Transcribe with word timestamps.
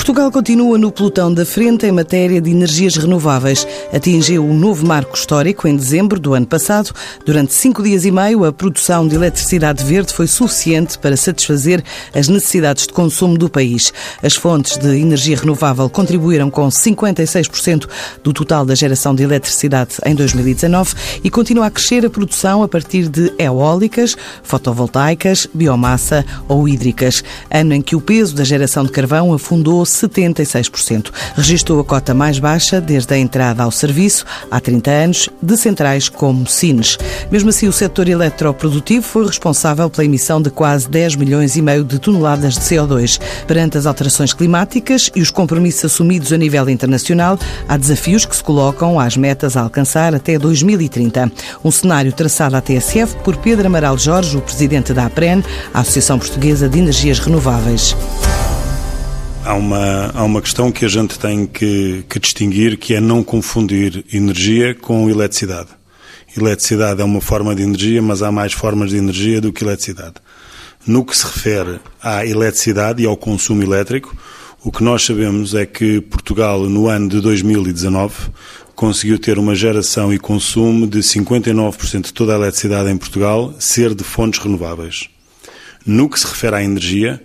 Portugal 0.00 0.32
continua 0.32 0.78
no 0.78 0.90
pelotão 0.90 1.32
da 1.32 1.44
frente 1.44 1.84
em 1.84 1.92
matéria 1.92 2.40
de 2.40 2.50
energias 2.50 2.96
renováveis. 2.96 3.68
Atingiu 3.92 4.42
um 4.42 4.56
novo 4.56 4.86
marco 4.86 5.14
histórico 5.14 5.68
em 5.68 5.76
dezembro 5.76 6.18
do 6.18 6.32
ano 6.32 6.46
passado. 6.46 6.90
Durante 7.26 7.52
cinco 7.52 7.82
dias 7.82 8.06
e 8.06 8.10
meio, 8.10 8.46
a 8.46 8.50
produção 8.52 9.06
de 9.06 9.14
eletricidade 9.14 9.84
verde 9.84 10.14
foi 10.14 10.26
suficiente 10.26 10.98
para 10.98 11.18
satisfazer 11.18 11.84
as 12.14 12.28
necessidades 12.28 12.86
de 12.86 12.94
consumo 12.94 13.36
do 13.36 13.50
país. 13.50 13.92
As 14.22 14.34
fontes 14.34 14.78
de 14.78 14.88
energia 14.98 15.36
renovável 15.36 15.88
contribuíram 15.90 16.50
com 16.50 16.66
56% 16.68 17.86
do 18.24 18.32
total 18.32 18.64
da 18.64 18.74
geração 18.74 19.14
de 19.14 19.22
eletricidade 19.22 19.96
em 20.06 20.14
2019 20.14 20.94
e 21.22 21.28
continua 21.28 21.66
a 21.66 21.70
crescer 21.70 22.06
a 22.06 22.10
produção 22.10 22.62
a 22.62 22.68
partir 22.68 23.06
de 23.06 23.34
eólicas, 23.38 24.16
fotovoltaicas, 24.42 25.46
biomassa 25.52 26.24
ou 26.48 26.66
hídricas. 26.66 27.22
Ano 27.50 27.74
em 27.74 27.82
que 27.82 27.94
o 27.94 28.00
peso 28.00 28.34
da 28.34 28.44
geração 28.44 28.82
de 28.82 28.90
carvão 28.90 29.34
afundou 29.34 29.89
76%. 29.92 31.10
Registrou 31.36 31.80
a 31.80 31.84
cota 31.84 32.14
mais 32.14 32.38
baixa 32.38 32.80
desde 32.80 33.14
a 33.14 33.18
entrada 33.18 33.62
ao 33.62 33.70
serviço, 33.70 34.24
há 34.50 34.60
30 34.60 34.90
anos, 34.90 35.28
de 35.42 35.56
centrais 35.56 36.08
como 36.08 36.46
Sines. 36.46 36.98
Mesmo 37.30 37.50
assim, 37.50 37.68
o 37.68 37.72
setor 37.72 38.08
eletroprodutivo 38.08 39.04
foi 39.04 39.26
responsável 39.26 39.88
pela 39.90 40.04
emissão 40.04 40.40
de 40.40 40.50
quase 40.50 40.88
10 40.88 41.16
milhões 41.16 41.56
e 41.56 41.62
meio 41.62 41.84
de 41.84 41.98
toneladas 41.98 42.54
de 42.54 42.60
CO2. 42.60 43.20
Perante 43.46 43.78
as 43.78 43.86
alterações 43.86 44.32
climáticas 44.32 45.10
e 45.14 45.20
os 45.20 45.30
compromissos 45.30 45.86
assumidos 45.86 46.32
a 46.32 46.36
nível 46.36 46.68
internacional, 46.68 47.38
há 47.68 47.76
desafios 47.76 48.24
que 48.24 48.36
se 48.36 48.42
colocam 48.42 48.98
às 48.98 49.16
metas 49.16 49.56
a 49.56 49.62
alcançar 49.62 50.14
até 50.14 50.38
2030. 50.38 51.30
Um 51.64 51.70
cenário 51.70 52.12
traçado 52.12 52.56
à 52.56 52.60
TSF 52.60 53.16
por 53.24 53.36
Pedro 53.36 53.66
Amaral 53.66 53.98
Jorge, 53.98 54.36
o 54.36 54.40
presidente 54.40 54.92
da 54.92 55.06
APREN, 55.06 55.42
a 55.72 55.80
Associação 55.80 56.18
Portuguesa 56.18 56.68
de 56.68 56.78
Energias 56.78 57.18
Renováveis 57.18 57.96
há 59.44 59.54
uma, 59.54 60.10
há 60.14 60.24
uma 60.24 60.42
questão 60.42 60.70
que 60.70 60.84
a 60.84 60.88
gente 60.88 61.18
tem 61.18 61.46
que, 61.46 62.04
que 62.08 62.18
distinguir, 62.18 62.76
que 62.76 62.94
é 62.94 63.00
não 63.00 63.22
confundir 63.22 64.04
energia 64.12 64.74
com 64.74 65.08
eletricidade. 65.08 65.68
Eletricidade 66.36 67.00
é 67.00 67.04
uma 67.04 67.20
forma 67.20 67.54
de 67.54 67.62
energia, 67.62 68.00
mas 68.00 68.22
há 68.22 68.30
mais 68.30 68.52
formas 68.52 68.90
de 68.90 68.96
energia 68.96 69.40
do 69.40 69.52
que 69.52 69.64
eletricidade. 69.64 70.14
No 70.86 71.04
que 71.04 71.16
se 71.16 71.26
refere 71.26 71.80
à 72.02 72.24
eletricidade 72.24 73.02
e 73.02 73.06
ao 73.06 73.16
consumo 73.16 73.62
elétrico, 73.62 74.16
o 74.62 74.70
que 74.70 74.84
nós 74.84 75.04
sabemos 75.04 75.54
é 75.54 75.66
que 75.66 76.00
Portugal, 76.00 76.60
no 76.60 76.86
ano 76.86 77.08
de 77.08 77.20
2019, 77.20 78.14
conseguiu 78.74 79.18
ter 79.18 79.38
uma 79.38 79.54
geração 79.54 80.12
e 80.12 80.18
consumo 80.18 80.86
de 80.86 81.00
59% 81.00 82.02
de 82.02 82.12
toda 82.12 82.32
a 82.32 82.36
eletricidade 82.36 82.90
em 82.90 82.96
Portugal 82.96 83.54
ser 83.58 83.94
de 83.94 84.04
fontes 84.04 84.40
renováveis. 84.40 85.08
No 85.84 86.08
que 86.08 86.20
se 86.20 86.26
refere 86.26 86.56
à 86.56 86.62
energia, 86.62 87.22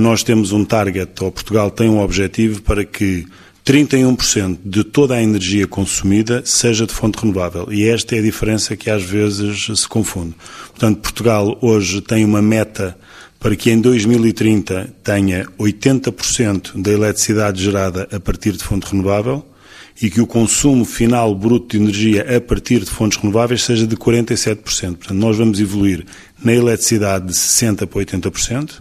nós 0.00 0.22
temos 0.22 0.52
um 0.52 0.64
target, 0.64 1.12
ou 1.22 1.32
Portugal 1.32 1.70
tem 1.70 1.88
um 1.88 2.00
objetivo 2.00 2.62
para 2.62 2.84
que 2.84 3.26
31% 3.64 4.58
de 4.64 4.82
toda 4.82 5.14
a 5.14 5.22
energia 5.22 5.66
consumida 5.66 6.42
seja 6.44 6.86
de 6.86 6.92
fonte 6.94 7.18
renovável. 7.18 7.68
E 7.70 7.86
esta 7.86 8.16
é 8.16 8.18
a 8.18 8.22
diferença 8.22 8.74
que 8.76 8.88
às 8.88 9.02
vezes 9.02 9.66
se 9.78 9.86
confunde. 9.86 10.34
Portanto, 10.70 11.00
Portugal 11.00 11.58
hoje 11.60 12.00
tem 12.00 12.24
uma 12.24 12.40
meta 12.40 12.96
para 13.38 13.54
que 13.54 13.70
em 13.70 13.80
2030 13.80 14.94
tenha 15.04 15.46
80% 15.58 16.80
da 16.80 16.90
eletricidade 16.90 17.62
gerada 17.62 18.08
a 18.10 18.18
partir 18.18 18.52
de 18.52 18.64
fonte 18.64 18.90
renovável 18.90 19.44
e 20.00 20.08
que 20.08 20.20
o 20.20 20.26
consumo 20.26 20.84
final 20.84 21.34
bruto 21.34 21.76
de 21.76 21.82
energia 21.82 22.36
a 22.36 22.40
partir 22.40 22.80
de 22.80 22.90
fontes 22.90 23.18
renováveis 23.18 23.64
seja 23.64 23.86
de 23.86 23.96
47%. 23.96 24.56
Portanto, 24.62 25.14
nós 25.14 25.36
vamos 25.36 25.60
evoluir 25.60 26.06
na 26.42 26.54
eletricidade 26.54 27.26
de 27.26 27.32
60% 27.34 27.86
para 27.86 28.00
80%, 28.00 28.80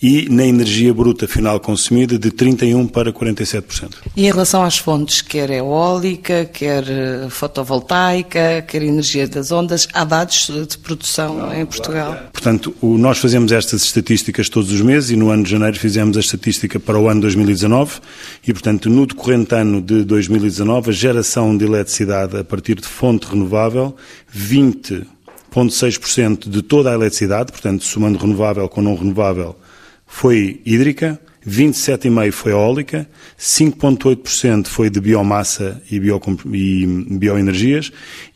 e 0.00 0.28
na 0.28 0.44
energia 0.44 0.92
bruta 0.92 1.26
final 1.26 1.58
consumida 1.58 2.18
de 2.18 2.30
31% 2.30 2.90
para 2.90 3.10
47%. 3.12 3.94
E 4.14 4.26
em 4.26 4.30
relação 4.30 4.62
às 4.62 4.76
fontes, 4.76 5.22
quer 5.22 5.48
eólica, 5.50 6.44
quer 6.44 6.84
eh, 6.86 7.28
fotovoltaica, 7.30 8.60
quer 8.62 8.82
energia 8.82 9.26
das 9.26 9.50
ondas, 9.50 9.88
há 9.94 10.04
dados 10.04 10.50
de 10.68 10.76
produção 10.78 11.38
Não, 11.38 11.54
em 11.54 11.64
Portugal? 11.64 12.12
Claro. 12.12 12.28
Portanto, 12.32 12.76
nós 12.82 13.16
fazemos 13.18 13.52
estas 13.52 13.84
estatísticas 13.84 14.50
todos 14.50 14.70
os 14.70 14.82
meses 14.82 15.10
e 15.10 15.16
no 15.16 15.30
ano 15.30 15.44
de 15.44 15.50
janeiro 15.50 15.78
fizemos 15.78 16.16
a 16.16 16.20
estatística 16.20 16.78
para 16.78 16.98
o 16.98 17.08
ano 17.08 17.22
2019 17.22 18.00
e, 18.46 18.52
portanto, 18.52 18.90
no 18.90 19.06
decorrente 19.06 19.54
ano 19.54 19.80
de 19.80 20.04
2019, 20.04 20.90
a 20.90 20.92
geração 20.92 21.56
de 21.56 21.64
eletricidade 21.64 22.36
a 22.36 22.44
partir 22.44 22.74
de 22.74 22.86
fonte 22.86 23.26
renovável, 23.26 23.96
20,6% 24.34 26.50
de 26.50 26.62
toda 26.62 26.90
a 26.90 26.94
eletricidade, 26.94 27.50
portanto, 27.50 27.82
somando 27.82 28.18
renovável 28.18 28.68
com 28.68 28.82
não 28.82 28.94
renovável, 28.94 29.56
foi 30.06 30.60
hídrica, 30.64 31.20
27,5% 31.46 32.32
foi 32.32 32.52
eólica, 32.52 33.08
5,8% 33.38 34.66
foi 34.66 34.90
de 34.90 35.00
biomassa 35.00 35.80
e, 35.90 36.00
bio, 36.00 36.20
e 36.52 36.86
bioenergias 37.18 37.92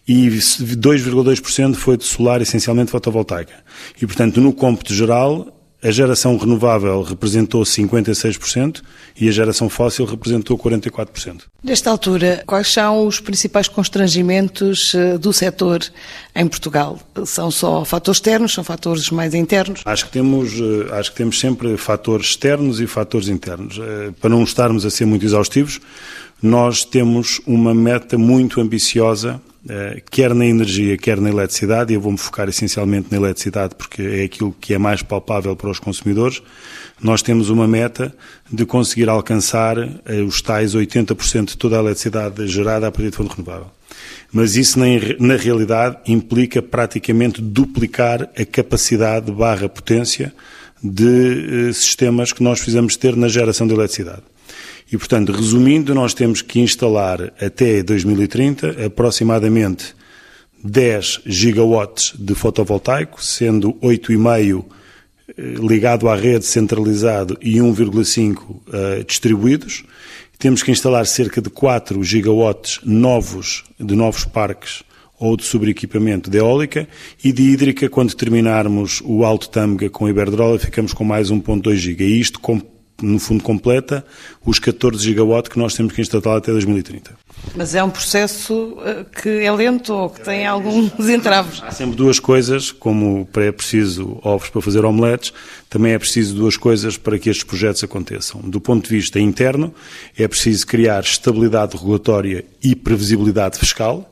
e 0.06 0.28
2,2% 0.28 1.74
foi 1.74 1.96
de 1.96 2.04
solar, 2.04 2.40
essencialmente 2.40 2.90
fotovoltaica. 2.90 3.54
E, 4.00 4.06
portanto, 4.06 4.40
no 4.40 4.52
cômputo 4.52 4.94
geral, 4.94 5.59
a 5.82 5.90
geração 5.90 6.36
renovável 6.36 7.02
representou 7.02 7.62
56% 7.62 8.82
e 9.18 9.28
a 9.28 9.32
geração 9.32 9.68
fóssil 9.68 10.04
representou 10.04 10.58
44%. 10.58 11.42
Nesta 11.62 11.90
altura, 11.90 12.42
quais 12.46 12.72
são 12.72 13.06
os 13.06 13.20
principais 13.20 13.68
constrangimentos 13.68 14.94
eh, 14.94 15.16
do 15.16 15.32
setor 15.32 15.80
em 16.34 16.46
Portugal? 16.46 16.98
São 17.24 17.50
só 17.50 17.84
fatores 17.84 18.18
externos, 18.18 18.52
são 18.52 18.64
fatores 18.64 19.10
mais 19.10 19.34
internos? 19.34 19.80
Acho 19.84 20.06
que 20.06 20.12
temos, 20.12 20.52
eh, 20.52 20.98
acho 20.98 21.10
que 21.12 21.16
temos 21.16 21.40
sempre 21.40 21.76
fatores 21.76 22.28
externos 22.28 22.80
e 22.80 22.86
fatores 22.86 23.28
internos. 23.28 23.78
Eh, 23.78 24.12
para 24.20 24.30
não 24.30 24.42
estarmos 24.42 24.84
a 24.84 24.90
ser 24.90 25.06
muito 25.06 25.24
exaustivos, 25.24 25.80
nós 26.42 26.84
temos 26.84 27.40
uma 27.46 27.74
meta 27.74 28.16
muito 28.18 28.60
ambiciosa 28.60 29.40
quer 30.10 30.34
na 30.34 30.46
energia, 30.46 30.96
quer 30.96 31.20
na 31.20 31.28
eletricidade, 31.28 31.92
e 31.92 31.96
eu 31.96 32.00
vou-me 32.00 32.18
focar 32.18 32.48
essencialmente 32.48 33.08
na 33.10 33.18
eletricidade 33.18 33.74
porque 33.74 34.02
é 34.02 34.24
aquilo 34.24 34.54
que 34.58 34.74
é 34.74 34.78
mais 34.78 35.02
palpável 35.02 35.54
para 35.54 35.70
os 35.70 35.78
consumidores, 35.78 36.42
nós 37.02 37.22
temos 37.22 37.48
uma 37.48 37.66
meta 37.66 38.14
de 38.50 38.66
conseguir 38.66 39.08
alcançar 39.08 39.78
eh, 39.78 40.20
os 40.22 40.42
tais 40.42 40.74
80% 40.74 41.46
de 41.46 41.56
toda 41.56 41.76
a 41.76 41.80
eletricidade 41.80 42.46
gerada 42.46 42.86
a 42.86 42.92
partir 42.92 43.10
de 43.10 43.16
fonte 43.16 43.34
renovável. 43.34 43.68
Mas 44.32 44.54
isso, 44.54 44.78
na 45.18 45.36
realidade, 45.36 45.96
implica 46.06 46.62
praticamente 46.62 47.42
duplicar 47.42 48.30
a 48.36 48.44
capacidade 48.44 49.32
barra 49.32 49.68
potência 49.68 50.32
de 50.82 51.68
eh, 51.68 51.72
sistemas 51.72 52.32
que 52.32 52.42
nós 52.42 52.58
precisamos 52.58 52.96
ter 52.96 53.16
na 53.16 53.28
geração 53.28 53.66
de 53.66 53.74
eletricidade. 53.74 54.22
E, 54.92 54.98
portanto, 54.98 55.30
resumindo, 55.30 55.94
nós 55.94 56.14
temos 56.14 56.42
que 56.42 56.58
instalar 56.58 57.32
até 57.40 57.82
2030 57.82 58.86
aproximadamente 58.86 59.94
10 60.62 61.20
gigawatts 61.24 62.12
de 62.18 62.34
fotovoltaico, 62.34 63.22
sendo 63.22 63.74
8,5 63.74 64.64
eh, 65.28 65.42
ligado 65.60 66.08
à 66.08 66.16
rede 66.16 66.44
centralizado 66.44 67.38
e 67.40 67.58
1,5 67.58 68.38
uh, 68.38 68.62
eh, 68.72 69.04
distribuídos. 69.06 69.84
Temos 70.38 70.62
que 70.62 70.70
instalar 70.70 71.06
cerca 71.06 71.40
de 71.40 71.50
4 71.50 72.02
gigawatts 72.02 72.80
novos, 72.84 73.64
de 73.78 73.94
novos 73.94 74.24
parques 74.24 74.82
ou 75.18 75.36
de 75.36 75.44
sobreequipamento 75.44 76.30
de 76.30 76.38
eólica 76.38 76.88
e 77.22 77.30
de 77.30 77.42
hídrica, 77.42 77.88
quando 77.88 78.14
terminarmos 78.14 79.02
o 79.04 79.24
Alto 79.24 79.50
Tâmega 79.50 79.88
com 79.90 80.08
Iberdrola, 80.08 80.58
ficamos 80.58 80.94
com 80.94 81.04
mais 81.04 81.30
1.2 81.30 81.74
giga. 81.74 82.02
E 82.02 82.18
isto 82.18 82.40
com 82.40 82.58
no 83.02 83.18
fundo, 83.18 83.42
completa 83.42 84.04
os 84.44 84.58
14 84.58 85.02
gigawatts 85.02 85.50
que 85.50 85.58
nós 85.58 85.74
temos 85.74 85.92
que 85.92 86.00
instalar 86.00 86.38
até 86.38 86.52
2030. 86.52 87.18
Mas 87.54 87.74
é 87.74 87.82
um 87.82 87.90
processo 87.90 88.76
eh, 88.84 89.04
que 89.04 89.28
é 89.28 89.50
lento 89.50 89.92
ou 89.92 90.10
que 90.10 90.20
tem 90.20 90.46
alguns 90.46 90.92
entraves? 91.08 91.62
Há 91.62 91.70
sempre 91.70 91.96
duas 91.96 92.20
coisas, 92.20 92.70
como 92.70 93.28
é 93.36 93.50
preciso 93.50 94.18
ovos 94.22 94.50
para 94.50 94.60
fazer 94.60 94.84
omeletes, 94.84 95.32
também 95.68 95.92
é 95.92 95.98
preciso 95.98 96.34
duas 96.34 96.56
coisas 96.56 96.96
para 96.96 97.18
que 97.18 97.30
estes 97.30 97.44
projetos 97.44 97.82
aconteçam. 97.82 98.40
Do 98.42 98.60
ponto 98.60 98.88
de 98.88 98.94
vista 98.94 99.18
interno, 99.18 99.74
é 100.16 100.28
preciso 100.28 100.66
criar 100.66 101.00
estabilidade 101.00 101.76
regulatória 101.76 102.44
e 102.62 102.74
previsibilidade 102.74 103.58
fiscal, 103.58 104.06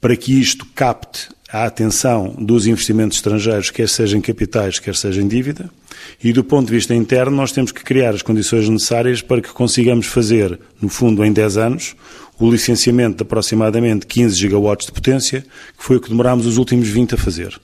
para 0.00 0.16
que 0.16 0.38
isto 0.40 0.66
capte 0.74 1.28
a 1.52 1.64
atenção 1.64 2.34
dos 2.38 2.66
investimentos 2.66 3.18
estrangeiros, 3.18 3.70
quer 3.70 3.88
sejam 3.88 4.20
capitais, 4.20 4.78
quer 4.78 4.94
sejam 4.94 5.24
em 5.24 5.28
dívida, 5.28 5.68
e 6.22 6.32
do 6.32 6.44
ponto 6.44 6.68
de 6.68 6.74
vista 6.74 6.94
interno 6.94 7.36
nós 7.36 7.50
temos 7.50 7.72
que 7.72 7.82
criar 7.82 8.14
as 8.14 8.22
condições 8.22 8.68
necessárias 8.68 9.20
para 9.20 9.40
que 9.40 9.48
consigamos 9.48 10.06
fazer, 10.06 10.58
no 10.80 10.88
fundo, 10.88 11.24
em 11.24 11.32
10 11.32 11.56
anos, 11.56 11.96
o 12.38 12.50
licenciamento 12.50 13.18
de 13.18 13.22
aproximadamente 13.22 14.06
15 14.06 14.34
gigawatts 14.36 14.86
de 14.86 14.92
potência, 14.92 15.44
que 15.76 15.84
foi 15.84 15.96
o 15.96 16.00
que 16.00 16.08
demorámos 16.08 16.46
os 16.46 16.56
últimos 16.56 16.88
20 16.88 17.14
a 17.14 17.18
fazer. 17.18 17.60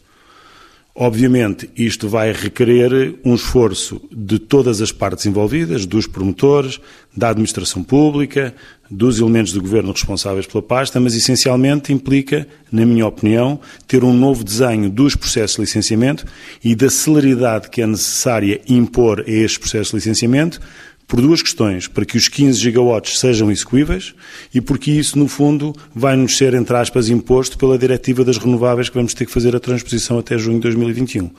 Obviamente, 0.99 1.69
isto 1.77 2.09
vai 2.09 2.33
requerer 2.33 3.17
um 3.23 3.35
esforço 3.35 4.01
de 4.11 4.39
todas 4.39 4.81
as 4.81 4.91
partes 4.91 5.27
envolvidas, 5.27 5.85
dos 5.85 6.07
promotores, 6.07 6.81
da 7.15 7.29
administração 7.29 7.85
pública, 7.85 8.55
dos 8.91 9.21
elementos 9.21 9.53
do 9.53 9.61
governo 9.61 9.93
responsáveis 9.93 10.47
pela 10.47 10.63
pasta, 10.63 10.99
mas 10.99 11.15
essencialmente 11.15 11.93
implica, 11.93 12.49
na 12.73 12.87
minha 12.87 13.07
opinião, 13.07 13.61
ter 13.87 14.03
um 14.05 14.13
novo 14.15 14.43
desenho 14.43 14.89
dos 14.89 15.15
processos 15.15 15.57
de 15.57 15.63
licenciamento 15.63 16.25
e 16.65 16.75
da 16.75 16.89
celeridade 16.89 17.69
que 17.69 17.83
é 17.83 17.87
necessária 17.87 18.63
impor 18.67 19.21
a 19.21 19.31
estes 19.31 19.59
processos 19.59 19.91
de 19.91 19.97
licenciamento 19.97 20.63
por 21.07 21.21
duas 21.21 21.41
questões, 21.41 21.87
para 21.87 22.05
que 22.05 22.17
os 22.17 22.29
15 22.29 22.59
gigawatts 22.59 23.21
sejam 23.21 23.51
execuíveis 23.51 24.15
e 24.53 24.61
porque 24.61 24.91
isso, 24.91 25.19
no 25.19 25.29
fundo, 25.29 25.75
vai 25.95 26.17
nos 26.17 26.37
ser, 26.37 26.53
entre 26.55 26.77
aspas, 26.77 27.09
imposto 27.09 27.57
pela 27.57 27.79
diretiva 27.79 28.25
das 28.25 28.39
renováveis 28.39 28.89
que 28.89 28.97
vamos 28.97 29.15
ter 29.15 29.25
que 29.25 29.33
fazer 29.33 29.55
a 29.55 29.61
transposição 29.61 30.19
até 30.19 30.37
junho 30.37 30.57
de 30.57 30.63
2021. 30.63 31.31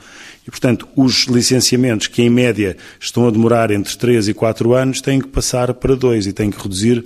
E, 0.46 0.50
portanto, 0.50 0.88
os 0.96 1.26
licenciamentos 1.26 2.06
que, 2.06 2.22
em 2.22 2.30
média, 2.30 2.76
estão 2.98 3.28
a 3.28 3.30
demorar 3.30 3.70
entre 3.70 3.94
3 3.94 4.28
e 4.28 4.34
4 4.34 4.72
anos, 4.72 5.02
têm 5.02 5.20
que 5.20 5.28
passar 5.28 5.74
para 5.74 5.94
2 5.94 6.26
e 6.26 6.32
têm 6.32 6.50
que 6.50 6.62
reduzir 6.62 7.04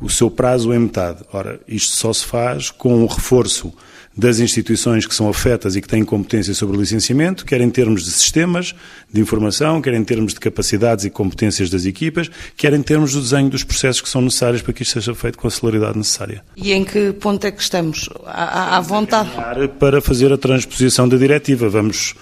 o 0.00 0.08
seu 0.08 0.30
prazo 0.30 0.72
em 0.72 0.78
metade. 0.78 1.18
Ora, 1.32 1.60
isto 1.68 1.94
só 1.96 2.12
se 2.12 2.24
faz 2.24 2.70
com 2.70 3.02
o 3.02 3.06
reforço 3.06 3.72
das 4.18 4.40
instituições 4.40 5.06
que 5.06 5.14
são 5.14 5.28
afetas 5.28 5.76
e 5.76 5.80
que 5.80 5.86
têm 5.86 6.04
competência 6.04 6.52
sobre 6.52 6.76
o 6.76 6.80
licenciamento, 6.80 7.46
quer 7.46 7.60
em 7.60 7.70
termos 7.70 8.02
de 8.02 8.10
sistemas 8.10 8.74
de 9.12 9.20
informação, 9.20 9.80
quer 9.80 9.94
em 9.94 10.02
termos 10.02 10.34
de 10.34 10.40
capacidades 10.40 11.04
e 11.04 11.10
competências 11.10 11.70
das 11.70 11.84
equipas, 11.84 12.28
quer 12.56 12.72
em 12.72 12.82
termos 12.82 13.12
do 13.12 13.20
desenho 13.20 13.48
dos 13.48 13.62
processos 13.62 14.02
que 14.02 14.08
são 14.08 14.20
necessários 14.20 14.60
para 14.60 14.72
que 14.72 14.82
isto 14.82 14.94
seja 14.94 15.14
feito 15.14 15.38
com 15.38 15.46
a 15.46 15.50
celeridade 15.50 15.96
necessária. 15.96 16.42
E 16.56 16.72
em 16.72 16.84
que 16.84 17.12
ponto 17.12 17.46
é 17.46 17.52
que 17.52 17.62
estamos? 17.62 18.08
À, 18.26 18.76
à 18.76 18.80
vontade? 18.80 19.30
Para 19.78 20.00
fazer 20.00 20.32
a 20.32 20.36
transposição 20.36 21.08
da 21.08 21.16
diretiva. 21.16 21.68
Vamos 21.68 22.16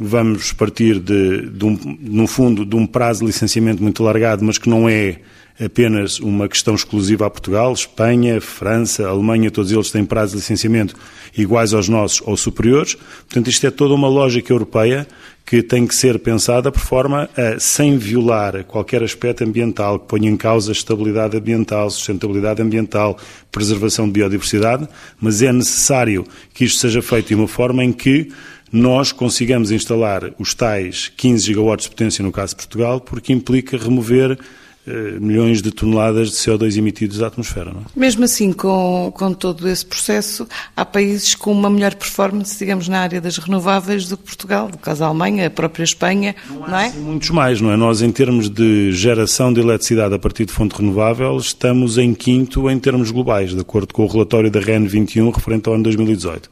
vamos 0.00 0.52
partir 0.54 0.98
de, 0.98 1.50
de 1.50 1.64
um, 1.64 1.78
no 2.00 2.26
fundo, 2.26 2.64
de 2.64 2.74
um 2.74 2.86
prazo 2.86 3.20
de 3.20 3.26
licenciamento 3.26 3.82
muito 3.82 4.02
alargado, 4.02 4.42
mas 4.42 4.56
que 4.56 4.68
não 4.68 4.88
é 4.88 5.18
apenas 5.62 6.18
uma 6.18 6.48
questão 6.48 6.74
exclusiva 6.74 7.26
a 7.26 7.30
Portugal, 7.30 7.70
Espanha, 7.74 8.40
França, 8.40 9.06
Alemanha, 9.06 9.50
todos 9.50 9.70
eles 9.70 9.90
têm 9.90 10.06
prazos 10.06 10.32
de 10.32 10.36
licenciamento 10.38 10.96
iguais 11.36 11.74
aos 11.74 11.86
nossos 11.86 12.22
ou 12.24 12.34
superiores. 12.34 12.94
Portanto, 12.94 13.48
isto 13.48 13.66
é 13.66 13.70
toda 13.70 13.92
uma 13.92 14.08
lógica 14.08 14.50
europeia 14.50 15.06
que 15.44 15.62
tem 15.62 15.86
que 15.86 15.94
ser 15.94 16.18
pensada 16.18 16.72
por 16.72 16.80
forma 16.80 17.28
a, 17.36 17.58
sem 17.58 17.98
violar 17.98 18.64
qualquer 18.64 19.02
aspecto 19.02 19.44
ambiental 19.44 19.98
que 19.98 20.06
ponha 20.06 20.30
em 20.30 20.36
causa 20.36 20.70
a 20.70 20.72
estabilidade 20.72 21.36
ambiental, 21.36 21.90
sustentabilidade 21.90 22.62
ambiental, 22.62 23.18
preservação 23.52 24.06
de 24.06 24.12
biodiversidade, 24.12 24.88
mas 25.20 25.42
é 25.42 25.52
necessário 25.52 26.24
que 26.54 26.64
isto 26.64 26.78
seja 26.78 27.02
feito 27.02 27.28
de 27.28 27.34
uma 27.34 27.48
forma 27.48 27.84
em 27.84 27.92
que 27.92 28.30
nós 28.72 29.12
consigamos 29.12 29.70
instalar 29.70 30.32
os 30.38 30.54
tais 30.54 31.10
15 31.16 31.44
gigawatts 31.44 31.84
de 31.84 31.90
potência 31.90 32.24
no 32.24 32.32
caso 32.32 32.50
de 32.50 32.56
Portugal, 32.56 33.00
porque 33.00 33.32
implica 33.32 33.76
remover 33.76 34.38
eh, 34.86 35.20
milhões 35.20 35.60
de 35.60 35.70
toneladas 35.70 36.30
de 36.30 36.36
CO2 36.36 36.78
emitidos 36.78 37.18
da 37.18 37.26
atmosfera. 37.26 37.70
Não 37.70 37.82
é? 37.82 37.84
Mesmo 37.94 38.24
assim, 38.24 38.50
com, 38.50 39.12
com 39.14 39.32
todo 39.34 39.68
esse 39.68 39.84
processo, 39.84 40.48
há 40.74 40.86
países 40.86 41.34
com 41.34 41.52
uma 41.52 41.68
melhor 41.68 41.94
performance, 41.94 42.58
digamos, 42.58 42.88
na 42.88 43.00
área 43.00 43.20
das 43.20 43.36
renováveis 43.36 44.08
do 44.08 44.16
que 44.16 44.24
Portugal, 44.24 44.68
do 44.68 44.78
caso 44.78 45.00
da 45.00 45.06
Alemanha, 45.06 45.48
a 45.48 45.50
própria 45.50 45.84
Espanha, 45.84 46.34
não, 46.48 46.66
não 46.66 46.78
é? 46.78 46.86
Assim 46.86 46.98
muitos 46.98 47.28
mais, 47.28 47.60
não 47.60 47.70
é? 47.70 47.76
Nós, 47.76 48.00
em 48.00 48.10
termos 48.10 48.48
de 48.48 48.90
geração 48.92 49.52
de 49.52 49.60
eletricidade 49.60 50.14
a 50.14 50.18
partir 50.18 50.46
de 50.46 50.52
fonte 50.52 50.74
renovável, 50.76 51.36
estamos 51.36 51.98
em 51.98 52.14
quinto 52.14 52.70
em 52.70 52.78
termos 52.78 53.10
globais, 53.10 53.54
de 53.54 53.60
acordo 53.60 53.92
com 53.92 54.04
o 54.04 54.08
relatório 54.08 54.50
da 54.50 54.60
REN 54.60 54.86
21 54.86 55.30
referente 55.30 55.68
ao 55.68 55.74
ano 55.74 55.84
2018. 55.84 56.50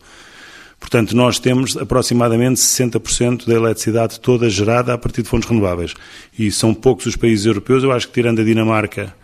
Portanto, 0.80 1.14
nós 1.14 1.38
temos 1.38 1.76
aproximadamente 1.76 2.60
60% 2.60 3.46
da 3.46 3.54
eletricidade 3.54 4.20
toda 4.20 4.48
gerada 4.48 4.94
a 4.94 4.98
partir 4.98 5.22
de 5.22 5.28
fontes 5.28 5.48
renováveis. 5.48 5.92
E 6.38 6.50
são 6.50 6.72
poucos 6.72 7.06
os 7.06 7.16
países 7.16 7.46
europeus, 7.46 7.82
eu 7.82 7.92
acho 7.92 8.06
que 8.08 8.14
tirando 8.14 8.40
a 8.40 8.44
Dinamarca 8.44 9.14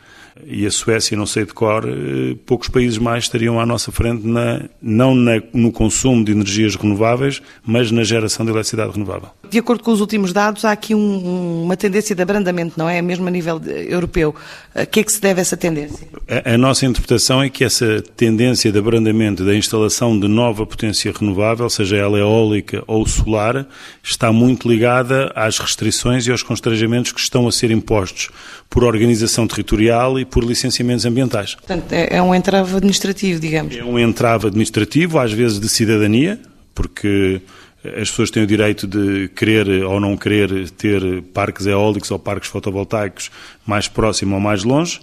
e 0.43 0.67
a 0.67 0.71
Suécia, 0.71 1.17
não 1.17 1.27
sei 1.27 1.45
de 1.45 1.53
cor, 1.53 1.85
eh, 1.87 2.37
poucos 2.45 2.69
países 2.69 2.99
mais 2.99 3.25
estariam 3.25 3.61
à 3.61 3.67
nossa 3.67 3.93
frente, 3.93 4.27
na, 4.27 4.63
não 4.83 5.15
na, 5.15 5.41
no 5.53 5.71
consumo 5.71 6.25
de 6.25 6.33
energias 6.33 6.75
renováveis, 6.75 7.41
mas 7.65 7.91
na 7.93 8.03
geração 8.03 8.45
de 8.45 8.51
eletricidade 8.51 8.93
renovável. 8.93 9.29
De 9.49 9.59
acordo 9.59 9.85
com 9.85 9.93
os 9.93 10.01
últimos 10.01 10.33
dados, 10.33 10.65
há 10.65 10.73
aqui 10.73 10.95
um, 10.95 11.63
uma 11.63 11.77
tendência 11.77 12.17
de 12.17 12.23
abrandamento, 12.23 12.75
não 12.77 12.89
é? 12.89 13.01
Mesmo 13.01 13.29
a 13.29 13.31
nível 13.31 13.61
europeu. 13.65 14.35
A 14.75 14.85
que 14.85 15.01
é 15.01 15.05
que 15.05 15.13
se 15.13 15.21
deve 15.21 15.41
essa 15.41 15.57
tendência? 15.57 16.09
A, 16.29 16.55
a 16.55 16.59
nossa 16.59 16.85
interpretação 16.85 17.41
é 17.41 17.49
que 17.49 17.63
essa 17.63 18.03
tendência 18.17 18.73
de 18.73 18.79
abrandamento 18.79 19.45
da 19.45 19.55
instalação 19.55 20.19
de 20.19 20.27
nova 20.27 20.67
potência 20.67 21.13
renovável, 21.13 21.71
seja 21.71 21.97
ela 21.97 22.19
eólica 22.19 22.83
ou 22.89 23.07
solar, 23.07 23.67
está 24.03 24.33
muito 24.33 24.69
ligada 24.69 25.33
às 25.37 25.61
restrições 25.61 26.27
e 26.27 26.33
aos 26.33 26.43
constrangimentos 26.43 27.13
que 27.13 27.21
estão 27.21 27.47
a 27.47 27.53
ser 27.53 27.71
impostos 27.71 28.31
por 28.69 28.83
organização 28.83 29.47
territorial 29.47 30.19
e 30.19 30.24
por 30.25 30.45
licenciamentos 30.45 31.05
ambientais. 31.05 31.55
Portanto, 31.55 31.93
é, 31.93 32.17
é 32.17 32.23
um 32.23 32.35
entrave 32.35 32.77
administrativo, 32.77 33.41
digamos. 33.41 33.77
É 33.77 33.85
um 33.85 33.99
entrave 33.99 34.47
administrativo, 34.47 35.19
às 35.19 35.33
vezes 35.33 35.61
de 35.61 35.69
cidadania, 35.69 36.39
porque 36.75 37.41
as 37.85 38.11
pessoas 38.11 38.31
têm 38.31 38.43
o 38.43 38.47
direito 38.47 38.87
de 38.87 39.29
querer 39.29 39.85
ou 39.85 40.01
não 40.01 40.17
querer 40.17 40.71
ter 40.71 41.23
parques 41.35 41.67
eólicos 41.67 42.11
ou 42.11 42.19
parques 42.19 42.49
fotovoltaicos 42.49 43.31
mais 43.67 43.89
próximo 43.89 44.35
ou 44.35 44.41
mais 44.41 44.65
longe, 44.65 45.01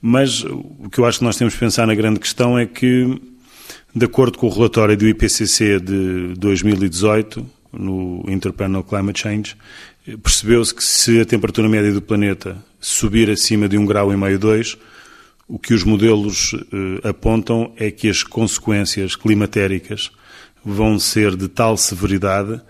mas 0.00 0.44
o 0.44 0.88
que 0.90 0.98
eu 0.98 1.06
acho 1.06 1.18
que 1.18 1.24
nós 1.24 1.36
temos 1.36 1.54
que 1.54 1.60
pensar 1.60 1.86
na 1.86 1.94
grande 1.94 2.20
questão 2.20 2.58
é 2.58 2.66
que, 2.66 3.20
de 3.94 4.04
acordo 4.06 4.38
com 4.38 4.46
o 4.46 4.50
relatório 4.50 4.96
do 4.96 5.06
IPCC 5.06 5.80
de 5.80 6.34
2018, 6.38 7.44
no 7.72 8.24
Interpanel 8.28 8.82
Climate 8.82 9.20
Change, 9.20 9.56
percebeu-se 10.22 10.74
que 10.74 10.82
se 10.82 11.20
a 11.20 11.24
temperatura 11.24 11.68
média 11.68 11.92
do 11.92 12.02
planeta 12.02 12.56
subir 12.80 13.30
acima 13.30 13.68
de 13.68 13.76
um 13.76 13.84
grau 13.84 14.12
e 14.12 14.16
meio, 14.16 14.38
dois, 14.38 14.76
o 15.46 15.58
que 15.58 15.74
os 15.74 15.82
modelos 15.82 16.54
eh, 16.54 17.08
apontam 17.08 17.72
é 17.76 17.90
que 17.90 18.08
as 18.08 18.22
consequências 18.22 19.16
climatéricas 19.16 20.10
vão 20.64 20.98
ser 20.98 21.36
de 21.36 21.48
tal 21.48 21.76
severidade 21.76 22.60